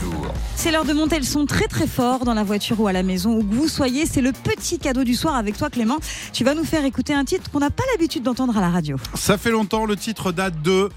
C'est 0.56 0.72
l'heure 0.72 0.86
de 0.86 0.94
monter 0.94 1.18
le 1.18 1.26
son 1.26 1.46
très 1.46 1.68
très 1.68 1.88
fort 1.88 2.26
dans 2.26 2.34
la 2.34 2.44
voiture 2.44 2.80
ou 2.80 2.88
à 2.88 2.94
la 2.94 3.04
maison 3.04 3.38
où 3.38 3.44
que 3.44 3.54
vous 3.54 3.68
soyez. 3.68 4.06
C'est 4.06 4.22
le 4.22 4.32
petit 4.32 4.80
cadeau 4.80 5.04
du 5.04 5.16
soir 5.16 5.36
avec 5.36 5.58
toi 5.58 5.70
Clément. 5.70 5.98
Tu 6.32 6.44
vas 6.44 6.54
nous 6.54 6.64
faire 6.64 6.86
écouter 6.86 7.14
un 7.14 7.26
titre 7.26 7.50
qu'on 7.52 7.60
n'a 7.60 7.70
pas 7.70 7.84
l'habitude 7.92 8.24
d'entendre 8.24 8.58
à 8.58 8.62
la 8.62 8.70
radio. 8.70 8.98
Ça 9.16 9.38
fait 9.38 9.52
longtemps, 9.52 9.86
le 9.86 9.96
titre 9.96 10.32
date 10.32 10.62
de 10.62 10.90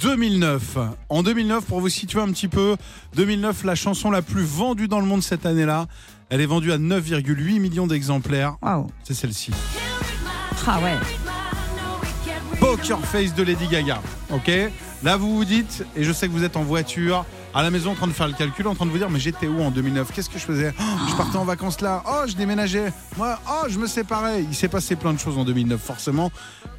2009. 0.00 0.78
En 1.08 1.22
2009, 1.22 1.64
pour 1.64 1.80
vous 1.80 1.88
situer 1.88 2.20
un 2.20 2.28
petit 2.28 2.48
peu, 2.48 2.76
2009, 3.16 3.64
la 3.64 3.74
chanson 3.74 4.10
la 4.10 4.22
plus 4.22 4.44
vendue 4.44 4.88
dans 4.88 5.00
le 5.00 5.06
monde 5.06 5.22
cette 5.22 5.46
année-là, 5.46 5.86
elle 6.30 6.40
est 6.40 6.46
vendue 6.46 6.72
à 6.72 6.78
9,8 6.78 7.60
millions 7.60 7.86
d'exemplaires. 7.86 8.56
Waouh. 8.62 8.88
C'est 9.04 9.14
celle-ci. 9.14 9.52
Ah 10.66 10.80
ouais. 10.80 10.96
Poker 12.58 13.00
Face 13.00 13.34
de 13.34 13.42
Lady 13.42 13.66
Gaga. 13.68 14.00
Ok? 14.32 14.50
Là, 15.02 15.16
vous 15.16 15.36
vous 15.36 15.44
dites, 15.44 15.84
et 15.96 16.02
je 16.02 16.12
sais 16.12 16.28
que 16.28 16.32
vous 16.32 16.44
êtes 16.44 16.56
en 16.56 16.62
voiture, 16.62 17.26
à 17.54 17.62
la 17.62 17.70
maison 17.70 17.92
en 17.92 17.94
train 17.94 18.06
de 18.08 18.12
faire 18.12 18.26
le 18.26 18.32
calcul, 18.32 18.66
en 18.66 18.74
train 18.74 18.84
de 18.86 18.90
vous 18.90 18.98
dire, 18.98 19.08
mais 19.10 19.20
j'étais 19.20 19.46
où 19.46 19.62
en 19.62 19.70
2009 19.70 20.10
Qu'est-ce 20.12 20.28
que 20.28 20.38
je 20.38 20.44
faisais? 20.44 20.74
Oh, 20.78 20.82
Je 21.08 21.14
partais 21.14 21.36
en 21.36 21.44
vacances 21.44 21.80
là. 21.80 22.02
Oh, 22.06 22.24
je 22.26 22.34
déménageais. 22.34 22.92
Moi, 23.16 23.38
oh, 23.48 23.66
je 23.68 23.78
me 23.78 23.86
séparais. 23.86 24.42
Il 24.42 24.54
s'est 24.54 24.68
passé 24.68 24.96
plein 24.96 25.12
de 25.12 25.18
choses 25.18 25.38
en 25.38 25.44
2009, 25.44 25.80
forcément. 25.80 26.30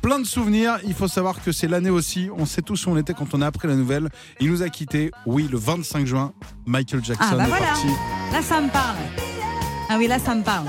Plein 0.01 0.19
de 0.19 0.25
souvenirs. 0.25 0.77
Il 0.85 0.93
faut 0.93 1.07
savoir 1.07 1.41
que 1.41 1.51
c'est 1.51 1.67
l'année 1.67 1.89
aussi. 1.89 2.29
On 2.37 2.45
sait 2.45 2.61
tous 2.61 2.85
où 2.85 2.89
on 2.91 2.97
était 2.97 3.13
quand 3.13 3.33
on 3.33 3.41
a 3.41 3.47
appris 3.47 3.67
la 3.67 3.75
nouvelle. 3.75 4.09
Il 4.39 4.51
nous 4.51 4.61
a 4.63 4.69
quittés. 4.69 5.11
Oui, 5.25 5.47
le 5.51 5.57
25 5.57 6.05
juin, 6.05 6.33
Michael 6.65 7.03
Jackson 7.03 7.25
Ah 7.31 7.35
bah 7.35 7.43
est 7.45 7.47
voilà. 7.47 7.65
parti. 7.67 7.87
Là 8.33 8.41
ça 8.41 8.59
me 8.61 8.69
parle. 8.69 8.95
Ah 9.89 9.95
oui 9.97 10.07
là 10.07 10.19
ça 10.19 10.35
me 10.35 10.43
parle. 10.43 10.65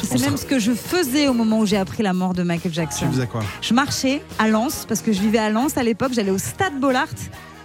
Je 0.00 0.06
sais 0.06 0.14
On 0.16 0.18
même 0.20 0.28
sera- 0.30 0.36
ce 0.38 0.46
que 0.46 0.58
je 0.58 0.72
faisais 0.72 1.28
au 1.28 1.32
moment 1.34 1.58
où 1.60 1.66
j'ai 1.66 1.76
appris 1.76 2.02
la 2.02 2.12
mort 2.12 2.32
de 2.34 2.42
Michael 2.42 2.72
Tu 2.72 2.76
Jackson. 2.76 3.10
faisais 3.10 3.26
quoi? 3.26 3.42
Je 3.60 3.74
marchais 3.74 4.22
à 4.38 4.48
Lens 4.48 4.84
parce 4.88 5.00
que 5.02 5.12
je 5.12 5.20
vivais 5.20 5.38
à 5.38 5.50
Lens 5.50 5.76
à 5.76 5.82
l'époque. 5.82 6.12
J'allais 6.14 6.30
au 6.30 6.38
Stade 6.38 6.78
Bollard 6.80 7.08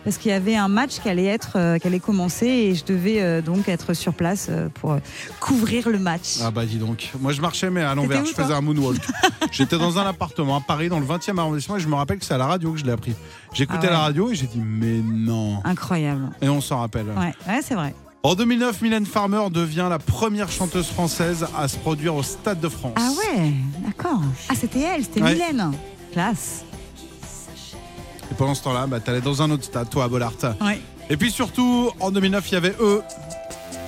parce 0.05 0.17
qu'il 0.17 0.29
y 0.31 0.33
avait 0.33 0.55
un 0.55 0.67
match 0.69 0.99
qui 1.01 1.09
allait 1.09 1.25
être, 1.25 1.53
euh, 1.57 1.77
qui 1.79 1.87
allait 1.87 1.99
commencer 1.99 2.45
et 2.45 2.75
je 2.75 2.85
devais 2.85 3.21
euh, 3.21 3.41
donc 3.41 3.67
être 3.67 3.93
sur 3.93 4.13
place 4.13 4.47
euh, 4.49 4.69
pour 4.69 4.97
couvrir 5.39 5.89
le 5.89 5.99
match. 5.99 6.37
Ah 6.41 6.51
bah 6.51 6.65
dis 6.65 6.77
donc. 6.77 7.09
Moi 7.19 7.33
je 7.33 7.41
marchais 7.41 7.69
mais 7.71 7.81
à 7.81 7.95
l'envers, 7.95 8.23
je 8.23 8.31
faisais 8.33 8.53
un 8.53 8.61
moonwalk. 8.61 9.01
J'étais 9.51 9.77
dans 9.77 9.97
un 9.97 10.05
appartement 10.05 10.57
à 10.57 10.61
Paris 10.61 10.87
dans 10.89 10.99
le 10.99 11.05
20e 11.05 11.37
arrondissement 11.39 11.75
et 11.77 11.79
je 11.79 11.87
me 11.87 11.95
rappelle 11.95 12.19
que 12.19 12.25
c'est 12.25 12.35
à 12.35 12.37
la 12.37 12.45
radio 12.45 12.71
que 12.71 12.77
je 12.79 12.85
l'ai 12.85 12.91
appris. 12.91 13.15
J'écoutais 13.53 13.79
Ah 13.81 13.85
ouais. 13.85 13.91
la 13.93 13.99
radio 13.99 14.31
et 14.31 14.35
j'ai 14.35 14.47
dit 14.47 14.61
mais 14.63 15.01
non. 15.03 15.59
Incroyable. 15.65 16.29
Et 16.41 16.49
on 16.49 16.61
s'en 16.61 16.79
rappelle. 16.79 17.07
Ouais, 17.07 17.33
ouais 17.47 17.61
c'est 17.63 17.75
vrai. 17.75 17.95
En 18.21 18.33
2009, 18.35 18.81
Mylène 18.81 19.05
Farmer 19.05 19.49
devient 19.51 19.87
la 19.89 19.99
première 19.99 20.51
chanteuse 20.51 20.87
française 20.87 21.45
à 21.57 21.67
se 21.67 21.77
produire 21.77 22.15
au 22.15 22.23
Stade 22.23 22.59
de 22.59 22.69
France. 22.69 22.93
Ah 22.95 23.09
ouais, 23.17 23.53
d'accord. 23.85 24.21
Ah 24.49 24.53
c'était 24.55 24.81
elle, 24.81 25.03
c'était 25.03 25.21
Ouais. 25.21 25.33
Mylène. 25.33 25.71
Classe. 26.11 26.63
Et 28.35 28.37
pendant 28.37 28.53
ce 28.53 28.63
temps-là, 28.63 28.85
bah, 28.85 28.99
t'allais 28.99 29.21
dans 29.21 29.41
un 29.41 29.49
autre 29.49 29.63
stade, 29.63 29.89
toi 29.89 30.03
à 30.03 30.07
Bollard. 30.09 30.33
Ouais. 30.59 30.81
Et 31.09 31.15
puis 31.15 31.31
surtout, 31.31 31.89
en 32.01 32.11
2009, 32.11 32.51
il 32.51 32.53
y 32.53 32.57
avait 32.57 32.75
eux. 32.81 33.01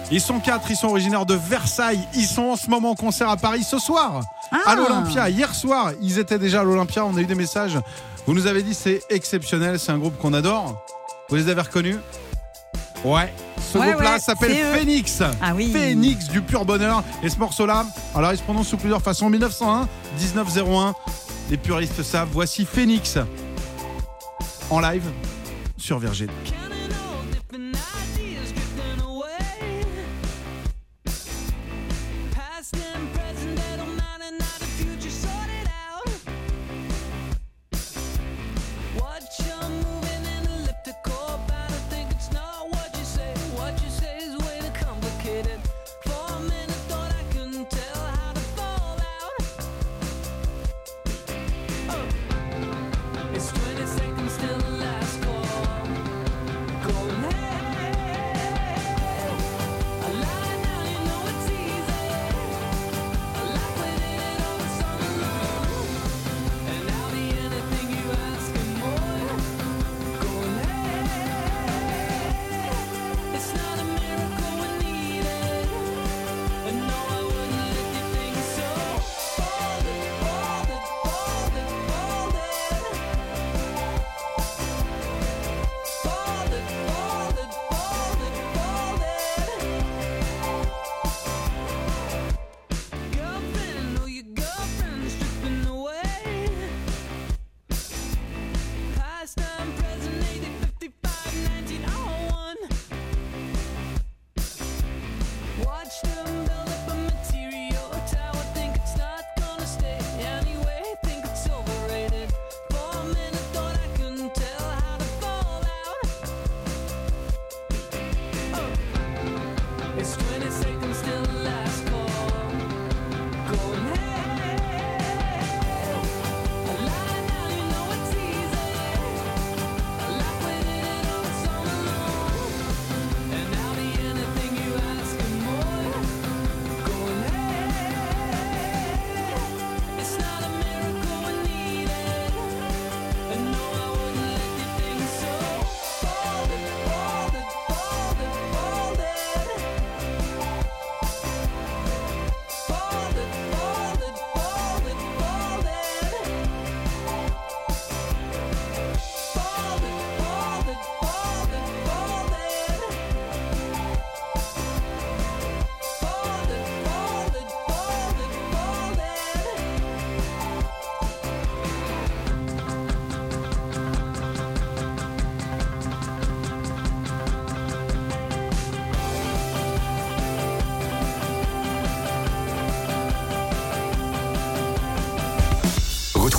Ils 0.10 0.22
sont 0.22 0.40
quatre, 0.40 0.72
ils 0.72 0.78
sont 0.78 0.88
originaires 0.88 1.26
de 1.26 1.34
Versailles. 1.34 2.00
Ils 2.16 2.26
sont 2.28 2.44
en 2.44 2.56
ce 2.56 2.70
moment 2.70 2.92
en 2.92 2.96
concert 2.96 3.28
à 3.30 3.36
Paris 3.36 3.66
ce 3.70 3.78
soir, 3.78 4.22
Ah. 4.54 4.72
à 4.72 4.76
l'Olympia. 4.76 5.30
Hier 5.30 5.54
soir, 5.54 5.92
ils 6.02 6.18
étaient 6.18 6.40
déjà 6.40 6.62
à 6.62 6.64
l'Olympia. 6.64 7.04
On 7.04 7.18
a 7.18 7.20
eu 7.20 7.26
des 7.26 7.36
messages. 7.36 7.78
Vous 8.26 8.34
nous 8.34 8.48
avez 8.48 8.64
dit 8.64 8.74
c'est 8.74 9.02
exceptionnel, 9.10 9.80
c'est 9.80 9.92
un 9.92 9.98
groupe 9.98 10.18
qu'on 10.18 10.34
adore. 10.34 10.82
Vous 11.28 11.36
les 11.36 11.50
avez 11.50 11.60
reconnus? 11.60 11.98
Ouais. 13.04 13.34
Ce 13.74 13.78
Ouais, 13.78 13.92
groupe-là 13.92 14.18
s'appelle. 14.20 14.56
Phoenix. 14.78 15.22
Ah 15.42 15.52
oui. 15.54 15.74
Phoenix 15.74 16.30
du 16.30 16.42
pur 16.42 16.64
bonheur. 16.64 17.04
Et 17.22 17.28
ce 17.30 17.38
morceau-là, 17.38 17.86
alors 18.16 18.32
il 18.32 18.38
se 18.38 18.44
prononce 18.44 18.68
sous 18.70 18.78
plusieurs 18.78 19.02
façons. 19.02 19.30
1901, 19.30 19.90
1901. 20.22 20.96
Les 21.50 21.58
puristes 21.58 22.02
savent. 22.02 22.30
Voici 22.32 22.64
Phoenix 22.66 23.18
en 24.70 24.80
live 24.82 25.04
sur 25.78 26.00
Virgin. 26.00 26.30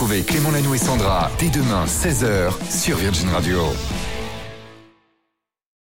Clément 0.08 0.50
Lanoux 0.50 0.74
et 0.74 0.78
Sandra 0.78 1.30
dès 1.38 1.50
demain 1.50 1.84
16h 1.84 2.50
sur 2.70 2.96
Virgin 2.96 3.28
Radio. 3.28 3.58